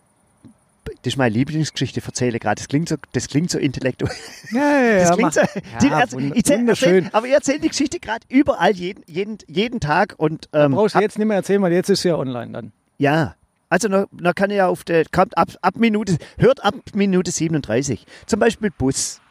[1.04, 2.56] das ist meine Lieblingsgeschichte, erzähle gerade.
[2.56, 4.14] Das klingt so, das klingt so intellektuell.
[4.52, 5.42] Ja, ja, ja, Das klingt so.
[5.42, 10.16] Ja, ich erzähl, erzähl, aber ich erzähle die Geschichte gerade überall jeden, jeden, jeden Tag
[10.18, 12.72] und ähm, Brauchst du jetzt nicht mehr erzählen, weil jetzt ist es ja online dann.
[12.98, 13.36] Ja,
[13.70, 18.06] also da, kann ich ja auf der, kommt ab, ab Minute, hört ab Minute 37.
[18.26, 19.22] Zum Beispiel Bus.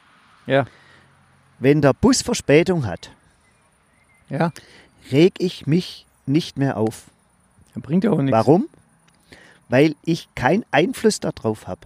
[0.46, 0.66] Ja.
[1.58, 3.10] Wenn der Bus Verspätung hat,
[4.28, 4.52] Ja.
[5.12, 7.04] reg ich mich nicht mehr auf.
[7.74, 8.32] Bringt ja auch nichts.
[8.32, 8.68] Warum?
[9.70, 11.80] Weil ich keinen Einfluss darauf habe.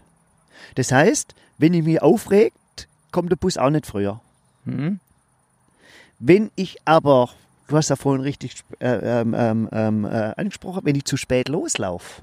[0.74, 4.20] Das heißt, wenn ich mich aufregt, kommt der Bus auch nicht früher.
[4.64, 4.98] Mhm.
[6.18, 7.28] Wenn ich aber,
[7.68, 11.48] du hast ja vorhin richtig äh, ähm, ähm, ähm, äh, angesprochen, wenn ich zu spät
[11.48, 12.22] loslaufe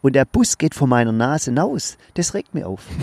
[0.00, 2.82] und der Bus geht vor meiner Nase hinaus, das regt mich auf.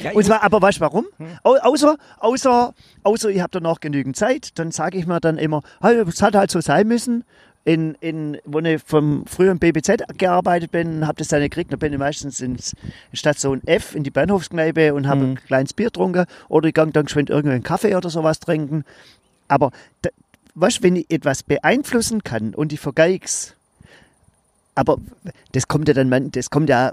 [0.00, 1.06] Ja, Und zwar, aber weißt du warum?
[1.18, 1.28] Hm.
[1.42, 5.38] Au- Außer, außer, außer ich habe da noch genügend Zeit, dann sage ich mir dann
[5.38, 7.24] immer, es hat halt so sein müssen.
[7.64, 11.92] In, in, wo ich vom früheren BBZ gearbeitet bin, habe das dann gekriegt, dann bin
[11.92, 12.72] ich meistens ins
[13.12, 15.30] in Station F in die Bahnhofskneipe und habe Mhm.
[15.32, 18.84] ein kleines Bier getrunken oder ich gehe dann geschwind irgendeinen Kaffee oder sowas trinken.
[19.46, 20.08] Aber da,
[20.54, 23.54] weißt, wenn ich etwas beeinflussen kann und ich vergeig's,
[24.74, 24.96] aber
[25.52, 26.92] das kommt ja dann, das kommt ja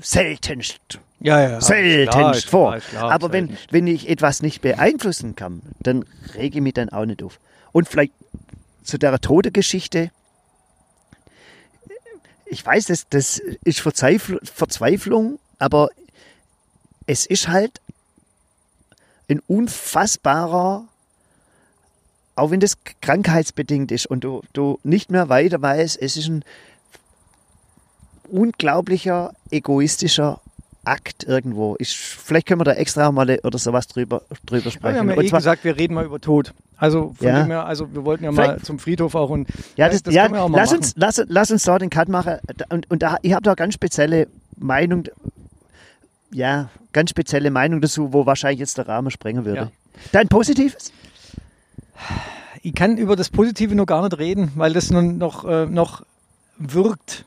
[0.00, 0.80] seltenst
[1.20, 1.60] ja, ja.
[1.60, 2.76] seltenst vor.
[2.78, 3.72] klar, Aber wenn, seltenst.
[3.72, 7.38] wenn ich etwas nicht beeinflussen kann, dann rege ich mich dann auch nicht auf.
[7.72, 8.12] Und vielleicht
[8.84, 10.10] zu der Tode-Geschichte.
[12.46, 15.88] Ich weiß, das, das ist Verzweifl Verzweiflung, aber
[17.06, 17.80] es ist halt
[19.28, 20.86] ein unfassbarer,
[22.36, 26.44] auch wenn das krankheitsbedingt ist und du, du nicht mehr weiter weißt, es ist ein
[28.28, 30.40] unglaublicher, egoistischer
[30.84, 31.76] Akt irgendwo.
[31.78, 34.94] Ich, vielleicht können wir da extra mal oder sowas drüber, drüber Ja, sprechen.
[34.94, 36.52] wir haben ja Und eh zwar- gesagt, wir reden mal über Tod.
[36.76, 37.42] Also von Ja.
[37.42, 40.22] dem her, also wir wollten ja mal zum Friedhof auch und Ja, das, das ja
[40.24, 40.78] können wir auch mal lass, machen.
[40.80, 42.38] uns, lass, lass uns da den Cut machen.
[42.68, 45.04] Und, und da, ich habe da ganz spezielle Meinung,
[46.32, 49.60] ja, ganz spezielle Meinung dazu, wo wahrscheinlich jetzt der Rahmen sprengen würde.
[49.60, 49.70] Ja.
[50.12, 50.92] Dein Positives?
[52.62, 56.02] ich kann über das Positive noch gar nicht reden, weil das nun noch, äh, noch
[56.58, 57.24] wirkt.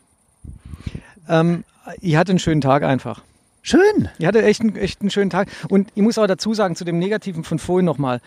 [1.30, 1.64] Ähm,
[2.02, 3.22] ich hatte einen schönen Tag einfach.
[3.68, 4.08] Schön.
[4.18, 5.50] Ich hatte echt einen, echt einen schönen Tag.
[5.68, 8.22] Und ich muss auch dazu sagen, zu dem Negativen von vorhin nochmal,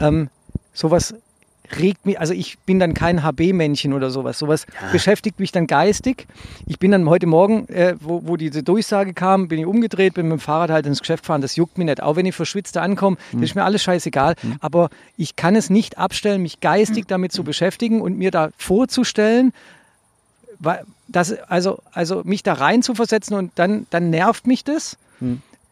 [0.00, 0.30] ähm,
[0.72, 1.14] sowas
[1.78, 4.38] regt mich, also ich bin dann kein HB-Männchen oder sowas.
[4.38, 6.26] Sowas beschäftigt mich dann geistig.
[6.64, 10.28] Ich bin dann heute Morgen, äh, wo, wo diese Durchsage kam, bin ich umgedreht, bin
[10.28, 11.42] mit dem Fahrrad halt ins Geschäft gefahren.
[11.42, 12.02] Das juckt mich nicht.
[12.02, 14.36] Auch wenn ich verschwitzt da ankomme, das ist mir alles scheißegal.
[14.60, 19.52] Aber ich kann es nicht abstellen, mich geistig damit zu beschäftigen und mir da vorzustellen,
[21.08, 24.96] das, also, also mich da rein zu versetzen und dann, dann nervt mich das.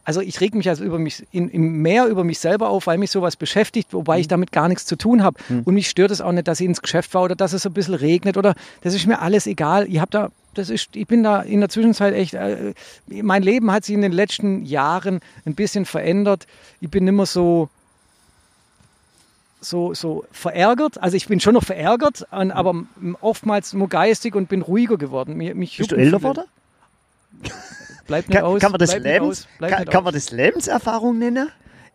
[0.04, 2.96] Also ich reg mich also über mich in, in mehr über mich selber auf, weil
[2.96, 5.36] mich sowas beschäftigt, wobei ich damit gar nichts zu tun habe.
[5.64, 7.72] Und mich stört es auch nicht, dass ich ins Geschäft war oder dass es ein
[7.72, 9.88] bisschen regnet oder das ist mir alles egal.
[9.88, 12.72] Ich habe da, das ist, ich bin da in der Zwischenzeit echt, äh,
[13.08, 16.46] mein Leben hat sich in den letzten Jahren ein bisschen verändert.
[16.80, 17.68] Ich bin immer so,
[19.60, 21.02] so, so verärgert.
[21.02, 22.84] Also ich bin schon noch verärgert, an, aber
[23.20, 25.36] oftmals nur geistig und bin ruhiger geworden.
[25.36, 26.44] Mich, mich Bist du älter geworden?
[28.06, 28.60] Bleibt nicht Kann, aus.
[28.60, 31.50] kann, man das Lebens, aus, kann, kann man das Lebenserfahrung nennen?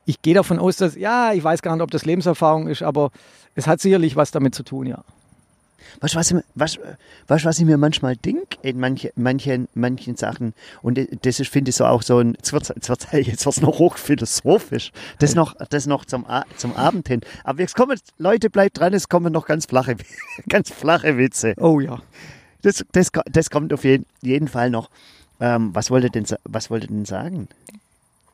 [0.05, 3.11] Ich gehe davon aus, dass, ja, ich weiß gar nicht, ob das Lebenserfahrung ist, aber
[3.55, 5.03] es hat sicherlich was damit zu tun, ja.
[5.99, 6.77] Weißt du, was, ich mir- was,
[7.45, 10.53] was ich mir manchmal denke in manche, manchen, manchen Sachen?
[10.81, 12.69] Und das ist, finde ich, so auch so ein, jetzt wird es
[13.11, 16.25] jetzt wird's, noch hochphilosophisch, das noch, das noch zum,
[16.57, 17.21] zum Abend hin.
[17.43, 19.95] Aber jetzt kommen, Leute, bleibt dran, es kommen noch ganz flache,
[20.49, 21.53] ganz flache Witze.
[21.57, 22.01] Oh ja.
[22.63, 24.89] Das, das, das kommt auf jeden, jeden Fall noch.
[25.39, 27.47] Ähm, was wollte denn, was wollte denn sagen?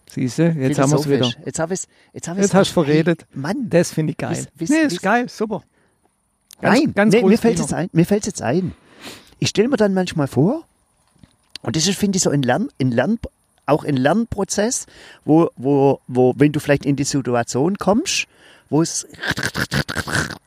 [0.09, 1.31] Siehst du, jetzt haben wir es wieder.
[1.45, 1.81] Jetzt habe ich
[2.13, 3.25] jetzt hab Jetzt hast du verredet.
[3.31, 4.31] Hey, Mann, Das finde ich geil.
[4.35, 5.63] Wisst- wisst- nee, ist geil, super.
[6.61, 7.89] Ganz- Nein, ganz nee, mir fällt jetzt ein.
[7.93, 8.73] Mir fällt jetzt ein.
[9.39, 10.63] Ich stelle mir dann manchmal vor,
[11.61, 13.19] und das ist, finde ich, so ein Lern, ein Lern,
[13.65, 14.85] auch ein Lernprozess,
[15.25, 18.27] wo, wo, wo, wenn du vielleicht in die Situation kommst,
[18.69, 19.07] wo es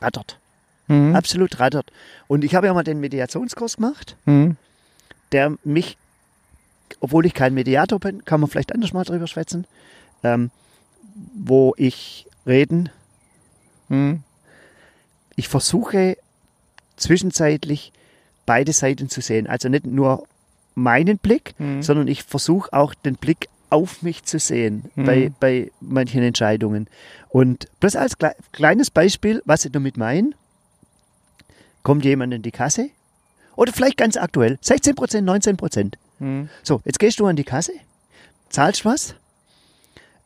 [0.00, 0.38] rattert,
[0.88, 1.14] Mhm.
[1.14, 1.92] absolut rattert.
[2.26, 4.56] Und ich habe ja mal den Mediationskurs gemacht, Mhm.
[5.32, 5.96] der mich,
[6.98, 9.66] obwohl ich kein Mediator bin, kann man vielleicht anders mal drüber schwätzen,
[10.24, 10.50] ähm,
[11.34, 12.88] wo ich reden
[13.88, 14.22] Mhm.
[15.40, 16.16] Ich versuche
[16.96, 17.92] zwischenzeitlich
[18.46, 19.46] beide Seiten zu sehen.
[19.46, 20.26] Also nicht nur
[20.74, 21.82] meinen Blick, Mhm.
[21.82, 25.04] sondern ich versuche auch den Blick auf mich zu sehen Mhm.
[25.04, 26.88] bei, bei manchen Entscheidungen.
[27.30, 30.32] Und bloß als kle kleines Beispiel, was ich damit meine,
[31.82, 32.90] kommt jemand in die Kasse
[33.56, 35.96] oder vielleicht ganz aktuell, 16 Prozent, 19 Prozent.
[36.18, 36.48] Mhm.
[36.62, 37.72] So, jetzt gehst du an die Kasse,
[38.50, 39.14] zahlst was.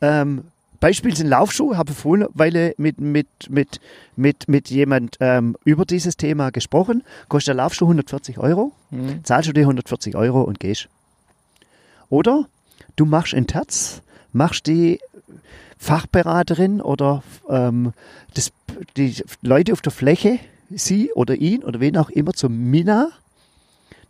[0.01, 0.45] Ähm,
[0.85, 3.79] Beispiel sind Laufschuhe, habe vorhin Weile mit, mit, mit,
[4.15, 7.01] mit, mit jemand ähm, über dieses Thema gesprochen.
[7.27, 9.23] Kostet der Laufschuh 140 Euro, Mhm.
[9.23, 10.87] zahlst du dir 140 Euro und gehst.
[12.09, 12.45] Oder
[12.97, 14.99] du machst ein Terz, machst die
[15.79, 17.93] Fachberaterin oder ähm,
[18.35, 18.51] das,
[18.95, 20.37] die Leute auf der Fläche,
[20.69, 23.09] sie oder ihn oder wen auch immer zum Mina,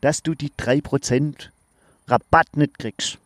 [0.01, 1.36] dass du die 3%
[2.09, 3.17] Rabatt nicht kriegst.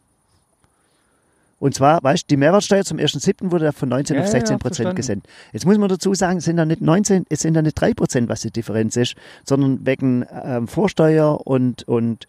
[1.59, 3.51] Und zwar, weißt du, die Mehrwertsteuer zum 1.7.
[3.51, 4.61] wurde ja von 19 Ja, auf ja, 16 verstanden.
[4.61, 5.27] Prozent gesenkt.
[5.51, 7.93] Jetzt muss man dazu sagen, es sind da nicht 19, es sind da nicht 3
[7.93, 12.27] Prozent, was die Differenz ist, sondern wegen ähm, Vorsteuer und, und,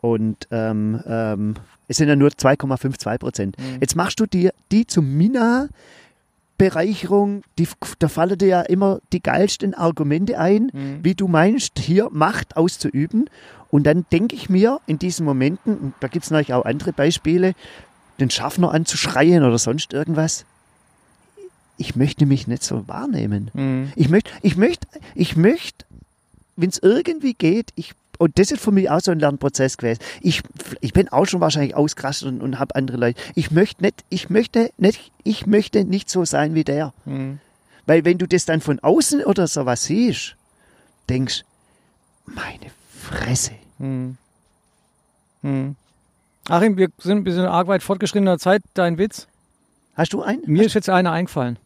[0.00, 1.54] und ähm, ähm,
[1.86, 3.58] es sind ja nur 2,52 Prozent.
[3.58, 3.78] Mhm.
[3.80, 5.68] Jetzt machst du dir die zum Mina
[6.56, 7.66] Bereicherung, die,
[7.98, 10.98] da fallen dir ja immer die geilsten Argumente ein, Mhm.
[11.02, 13.28] wie du meinst, hier Macht auszuüben.
[13.70, 16.92] Und dann denke ich mir in diesen Momenten, und da gibt es natürlich auch andere
[16.92, 17.54] Beispiele,
[18.20, 20.44] den Schaffner anzuschreien oder sonst irgendwas.
[21.76, 23.50] Ich möchte mich nicht so wahrnehmen.
[23.52, 23.92] Mhm.
[23.96, 25.84] Ich möchte, ich möchte, ich möchte,
[26.56, 30.00] wenn es irgendwie geht, ich, und das ist für mich auch so ein Lernprozess gewesen.
[30.20, 30.42] Ich,
[30.80, 33.20] ich bin auch schon wahrscheinlich ausgerastet und, und habe andere Leute.
[33.34, 36.92] Ich möchte nicht, ich möchte nicht, ich möchte nicht so sein wie der.
[37.04, 37.40] Mhm.
[37.86, 40.36] Weil wenn du das dann von außen oder sowas siehst,
[41.08, 41.44] denkst,
[42.26, 43.52] meine Fresse.
[43.78, 44.16] Mhm.
[45.42, 45.76] Mhm.
[46.48, 48.62] Achim, wir sind ein bisschen arg weit fortgeschrittener Zeit.
[48.74, 49.26] Dein Witz?
[49.94, 50.42] Hast du einen?
[50.46, 51.58] Mir ist jetzt einer eingefallen.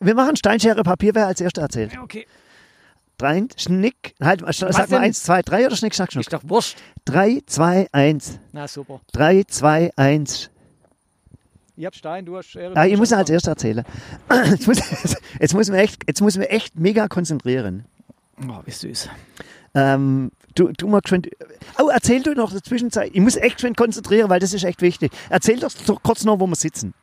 [0.00, 1.96] Wir machen Steinschere Papier, wer als erster erzählt.
[2.00, 2.26] Okay.
[3.18, 4.98] Drei, Schnick, halt, sag mal denn?
[4.98, 6.28] eins, zwei, drei oder Schnick, Schnack, Ich Schnuck.
[6.28, 6.76] dachte, Wurst.
[7.04, 8.38] Drei, zwei, eins.
[8.52, 9.00] Na super.
[9.12, 10.50] Drei, zwei, eins.
[11.76, 12.76] Ihr habt Stein, du hast Schere.
[12.76, 13.84] Ah, ich muss hast als erster erzählen.
[14.50, 14.78] Jetzt muss,
[15.40, 17.84] jetzt muss echt, jetzt muss man echt mega konzentrieren.
[18.40, 19.08] Oh, wie süß.
[19.74, 21.28] Ähm, du, du mal geschwind,
[21.78, 23.10] oh, erzähl du noch in der Zwischenzeit.
[23.12, 25.12] Ich muss echt schön konzentrieren, weil das ist echt wichtig.
[25.30, 26.94] Erzähl doch kurz noch, wo wir sitzen.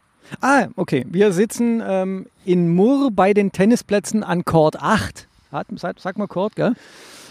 [0.41, 1.05] Ah, okay.
[1.09, 5.28] Wir sitzen ähm, in Murr bei den Tennisplätzen an Court 8.
[5.51, 6.74] Hat, sag, sag mal Court, gell?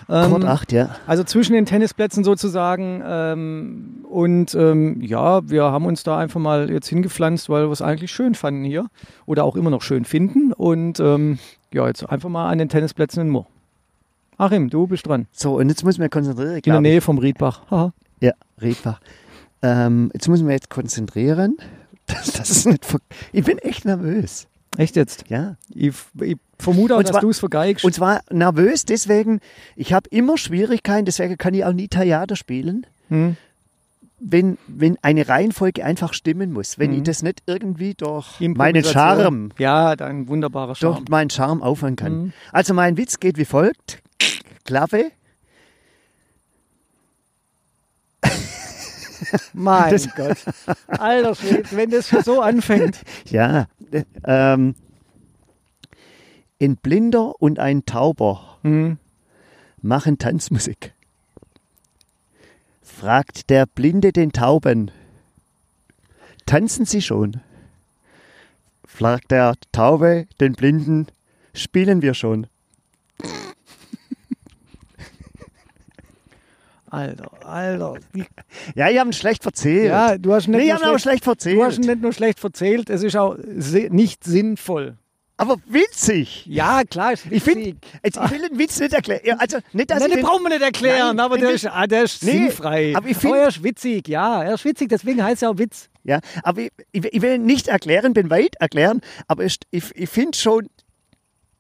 [0.09, 0.97] Ähm, Court 8, ja.
[1.07, 3.03] Also zwischen den Tennisplätzen sozusagen.
[3.05, 7.83] Ähm, und ähm, ja, wir haben uns da einfach mal jetzt hingepflanzt, weil wir es
[7.83, 8.87] eigentlich schön fanden hier.
[9.27, 10.53] Oder auch immer noch schön finden.
[10.53, 11.39] Und ähm,
[11.73, 13.47] ja, jetzt einfach mal an den Tennisplätzen in Murr.
[14.39, 15.27] Achim, du bist dran.
[15.33, 16.49] So, und jetzt muss man konzentrieren.
[16.49, 16.83] In der glaub ich.
[16.83, 17.63] Nähe vom Riedbach.
[17.71, 17.93] Haha.
[18.21, 19.01] Ja, Redbach.
[19.63, 21.57] Ähm, jetzt muss man jetzt konzentrieren.
[22.07, 22.85] Das, das ist nicht
[23.33, 24.47] ich bin echt nervös.
[24.77, 25.25] Echt jetzt?
[25.31, 25.57] Ja.
[25.71, 27.83] Ich, ich vermute auch, Und dass zwar- du es vergeigst.
[27.83, 29.41] Und zwar nervös deswegen,
[29.75, 33.39] ich habe immer Schwierigkeiten, deswegen kann ich auch nie Theater spielen, Hm.
[34.21, 36.79] wenn, wenn eine Reihenfolge einfach stimmen muss.
[36.79, 36.97] Wenn Mhm.
[36.99, 38.85] ich das nicht irgendwie durch meinen.
[38.85, 41.05] Charme, Ja, dein wunderbarer durch Charme.
[41.09, 42.13] meinen Charme aufhören kann.
[42.25, 42.33] Mhm.
[42.53, 44.03] Also mein Witz geht wie folgt.
[44.65, 45.13] Klappe.
[49.53, 50.37] Mein Das- Gott.
[50.89, 53.01] Alter Schwede, wenn das so anfängt.
[53.31, 53.67] Ja.
[53.91, 54.75] äh, Ähm,
[56.61, 58.99] ein Blinder und ein Tauber Hm.
[59.83, 60.95] machen Tanzmusik.
[62.83, 64.91] Fragt der Blinde den Tauben.
[66.47, 67.41] Tanzen Sie schon?
[68.87, 71.07] Fragt der Taube den Blinden.
[71.55, 72.47] Spielen wir schon?
[76.95, 77.95] Alter, Alter.
[78.75, 79.89] Ja, ich habe ihn schlecht erzählt.
[79.89, 82.91] Ja, du hast nicht, nee, nur schlecht, schlecht du hast ihn nicht nur schlecht verzählt,
[82.91, 84.97] es ist auch nicht sinnvoll.
[85.37, 86.47] Aber witzig.
[86.47, 88.23] Ja, klar, ist Ich finde, witzig.
[88.25, 89.37] ich will den Witz nicht erklären.
[89.41, 92.05] Also nicht, dass Nein, den brauchen wir nicht erklären, Nein, aber der ist, ah, der
[92.05, 92.93] ist Nee, sinnfrei.
[92.97, 95.89] aber ich find- er ist witzig, ja, er ist witzig, deswegen heißt er auch Witz.
[96.05, 99.85] ja, aber ich, ich, ich will ihn nicht erklären, bin weit erklären, aber ich, ich,
[99.97, 100.69] ich finde schon,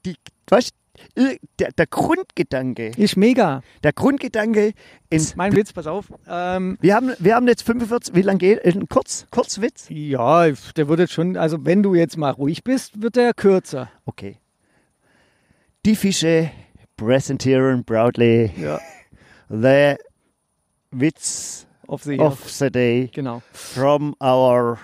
[0.06, 0.14] die,
[0.48, 0.70] weißt,
[1.16, 3.62] der, der Grundgedanke, Ist mega.
[3.82, 4.72] der Grundgedanke
[5.10, 6.06] in, Mein Witz, pass auf.
[6.28, 9.86] Ähm, Wir haben, wir haben jetzt 45, wie lange geht Ein Kurz, Kurzwitz?
[9.88, 13.90] ja, der wird jetzt schon, also wenn du jetzt mal ruhig bist, wird der kürzer.
[14.04, 14.38] Okay.
[15.86, 16.50] Die Fische
[16.96, 18.80] präsentieren proudly Ja,
[19.48, 19.96] the
[20.90, 22.18] Witz auf sie.
[22.18, 23.42] of the day Genau.
[23.52, 24.78] from our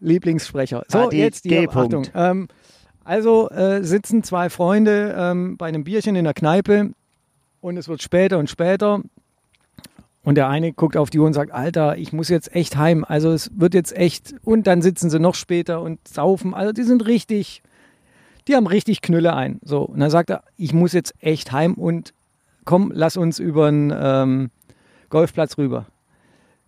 [0.00, 0.84] Lieblingssprecher.
[0.88, 1.68] So, ADG jetzt die.
[1.68, 2.06] Achtung.
[2.14, 2.48] Ähm,
[3.04, 6.90] also äh, sitzen zwei Freunde ähm, bei einem Bierchen in der Kneipe
[7.60, 9.00] und es wird später und später.
[10.22, 13.04] Und der eine guckt auf die Uhr und sagt, Alter, ich muss jetzt echt heim.
[13.06, 14.34] Also es wird jetzt echt.
[14.42, 16.54] Und dann sitzen sie noch später und saufen.
[16.54, 17.62] Also die sind richtig,
[18.48, 19.60] die haben richtig Knülle ein.
[19.62, 22.14] So, und dann sagt er, ich muss jetzt echt heim und
[22.64, 24.50] komm, lass uns über den ähm,
[25.10, 25.84] Golfplatz rüber.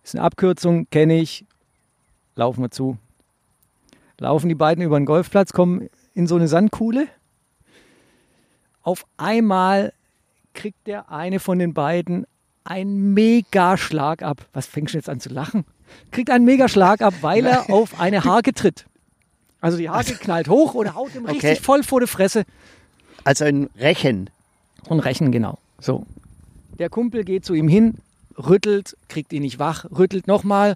[0.03, 1.43] Ist eine Abkürzung, kenne ich.
[2.35, 2.97] Laufen wir zu
[4.19, 7.07] laufen die beiden über den Golfplatz, kommen in so eine Sandkuhle.
[8.81, 9.93] Auf einmal
[10.55, 12.25] kriegt der eine von den beiden
[12.63, 14.47] einen Megaschlag ab.
[14.51, 15.63] Was fängst du jetzt an zu lachen?
[16.09, 18.87] Kriegt einen Megaschlag ab, weil er auf eine Harke tritt.
[19.61, 21.61] Also die Harke knallt hoch und haut ihm richtig Okay.
[21.61, 22.45] voll vor die Fresse.
[23.23, 24.31] Also ein Rechen.
[24.89, 25.59] Und rächen, genau.
[25.79, 26.07] So.
[26.79, 27.95] Der Kumpel geht zu ihm hin,
[28.39, 30.73] rüttelt, kriegt ihn nicht wach, rüttelt nochmal,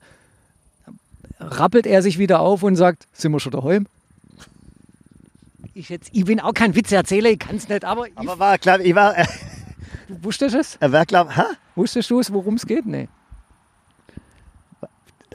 [1.40, 3.88] rappelt er sich wieder auf und sagt, sind wir schon daheim?
[5.82, 8.80] Ich, jetzt, ich bin auch kein Witzeerzähler, ich kann es nicht, aber, Aber war klar,
[8.82, 9.24] ich war, äh,
[10.08, 10.78] ich, wusstest du es?
[10.80, 11.48] er war klar, ha?
[11.74, 12.86] Wusstest du es, worum es geht?
[12.86, 13.08] Nee.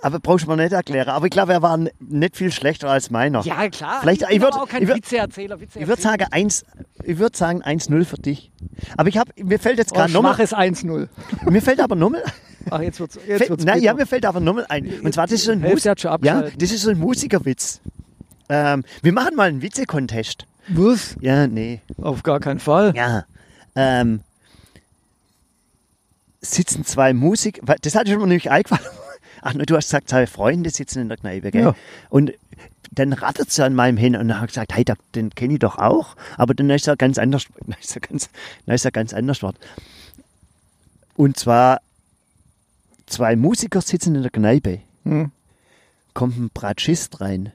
[0.03, 1.09] Aber brauchst du mir nicht erklären.
[1.09, 3.43] Aber ich glaube, er war nicht viel schlechter als meiner.
[3.43, 4.03] Ja, klar.
[4.03, 5.59] Vielleicht- ich bin ich würd- aber auch kein ich Witzeerzähler.
[5.75, 6.65] Ich würde sagen, eins,
[7.03, 8.53] ich würde sagen 1-0 für dich.
[8.97, 11.09] Aber ich habe, mir fällt jetzt oh, gerade nochmal, schwaches 1-0.
[11.51, 12.23] mir fällt aber nochmal,
[12.71, 13.79] Ach, jetzt wird's, jetzt wird's bitter.
[13.79, 15.01] ja, mir fällt aber nochmal ein.
[15.01, 17.81] Und zwar, das ist so ein, Mus ja, das ist so ein Musikerwitz.
[18.49, 20.47] Ähm, wir machen mal einen Witze-Contest.
[20.69, 21.17] Was?
[21.21, 21.81] Ja, nee.
[21.99, 22.95] Auf gar keinen Fall.
[22.97, 23.25] Ja.
[23.75, 24.21] Ähm,
[26.41, 28.85] sitzen zwei Musiker, das hatte ich mir nämlich eingefallen.
[29.43, 31.63] Ach, du hast gesagt, zwei Freunde sitzen in der Kneipe, gell?
[31.63, 31.75] Ja.
[32.09, 32.33] Und
[32.93, 34.85] dann rattert sie an meinem hin und hat gesagt, hey,
[35.15, 36.17] den kenne ich doch auch.
[36.37, 38.31] Aber dann ist er ganz anders, dann ist er ganz,
[38.65, 39.57] dann ist er ganz anders Wort.
[41.15, 41.81] Und zwar,
[43.07, 44.81] zwei Musiker sitzen in der Kneipe.
[45.05, 45.31] Hm.
[46.15, 47.53] Kommt ein Bratschist rein.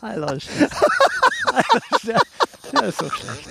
[0.00, 0.68] Alter, der,
[1.54, 2.06] Alter, ist
[2.72, 3.48] der, ist so schlecht.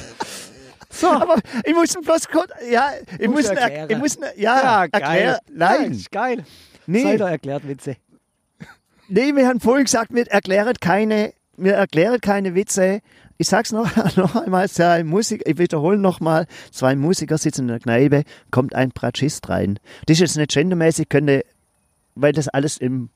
[0.89, 1.07] So.
[1.11, 3.89] Aber ich muss ihn bloß kurz, ja, ich muss, ihn, erklären.
[3.89, 5.35] er- ich muss ihn, ja, erklären.
[5.35, 6.43] Ja, Nein, ist geil.
[6.87, 7.13] Nee.
[7.15, 7.97] Ihr erklärt, Witze.
[9.09, 13.01] Nee, wir haben vorhin gesagt, wir erklären keine, wir erklären keine Witze.
[13.37, 17.79] Ich sag's noch, noch einmal, zwei Musik, ich wiederhole nochmal, zwei Musiker sitzen in der
[17.79, 19.79] Kneipe, kommt ein Bratschist rein.
[20.07, 21.43] Das ist jetzt nicht gendermäßig, könnte,
[22.21, 23.09] weil das alles im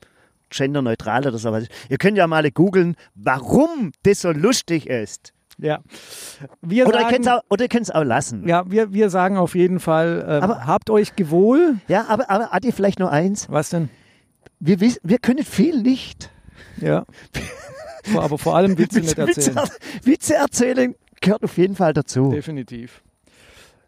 [0.50, 1.72] genderneutral oder sowas ist.
[1.90, 5.34] Ihr könnt ja mal googeln, warum das so lustig ist.
[5.58, 5.80] Ja.
[6.62, 8.48] Wir Oder ihr sagen, könnt es auch, oder ihr könnt's auch lassen.
[8.48, 11.76] ja, wir, wir sagen auf jeden Fall, äh, Aber- habt euch gewohl.
[11.88, 13.48] Ja, aber, aber Adi, vielleicht nur eins.
[13.50, 13.90] Was denn?
[14.60, 16.30] Wir, wissen, wir können viel nicht.
[16.80, 17.06] Ja.
[18.16, 19.56] Aber vor allem Witze nicht erzählen.
[19.56, 19.70] Witze,
[20.04, 22.32] Witze erzählen gehört auf jeden Fall dazu.
[22.32, 23.04] Definitiv.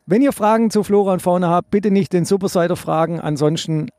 [0.06, 3.20] Wenn ihr Fragen zu Flora und Fauna habt, bitte nicht den Supersider fragen.
[3.20, 3.90] Ansonsten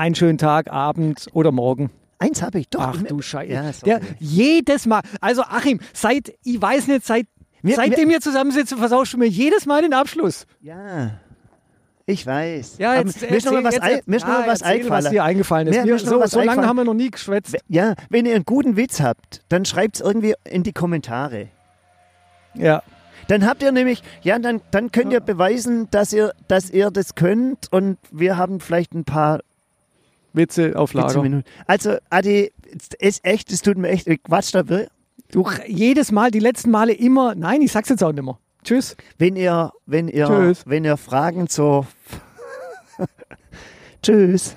[0.00, 1.90] einen schönen Tag, Abend oder Morgen.
[2.18, 2.80] Eins habe ich doch.
[2.80, 3.52] Ach du Scheiße.
[3.52, 3.98] Ja.
[3.98, 5.02] Der, jedes Mal.
[5.20, 7.26] Also Achim, seit, ich weiß nicht, seit,
[7.62, 10.46] Wir- seitdem wir zusammensitzen, versauschst du mir jedes Mal den Abschluss.
[10.62, 11.10] Ja,
[12.06, 12.78] ich weiß.
[12.78, 14.60] Ja, jetzt, mir ist noch mal was, jetzt- ein, mir ist noch mal ja, was
[14.62, 15.04] erzähl, eingefallen.
[15.04, 15.76] was dir eingefallen ist.
[15.76, 17.56] Mir- Mir, so, was so lange haben wir noch nie geschwätzt.
[17.68, 21.48] Ja, wenn ihr einen guten Witz habt, dann schreibt es irgendwie in die Kommentare.
[22.54, 22.82] Ja.
[23.28, 27.14] Dann habt ihr nämlich, ja, dann, dann könnt ihr beweisen, dass ihr, dass ihr das
[27.14, 29.40] könnt und wir haben vielleicht ein paar
[30.32, 31.22] Witze auf Witze Lager.
[31.22, 31.44] Minuten.
[31.66, 34.62] Also, Adi, es ist echt, es tut mir echt, ich quatsch da.
[34.62, 37.34] Du, jedes Mal, die letzten Male immer.
[37.34, 38.38] Nein, ich sag's jetzt auch nicht mehr.
[38.64, 38.96] Tschüss.
[39.18, 40.64] Wenn ihr, wenn ihr, Tschüss.
[40.66, 41.86] wenn ihr Fragen zur
[44.02, 44.56] Tschüss.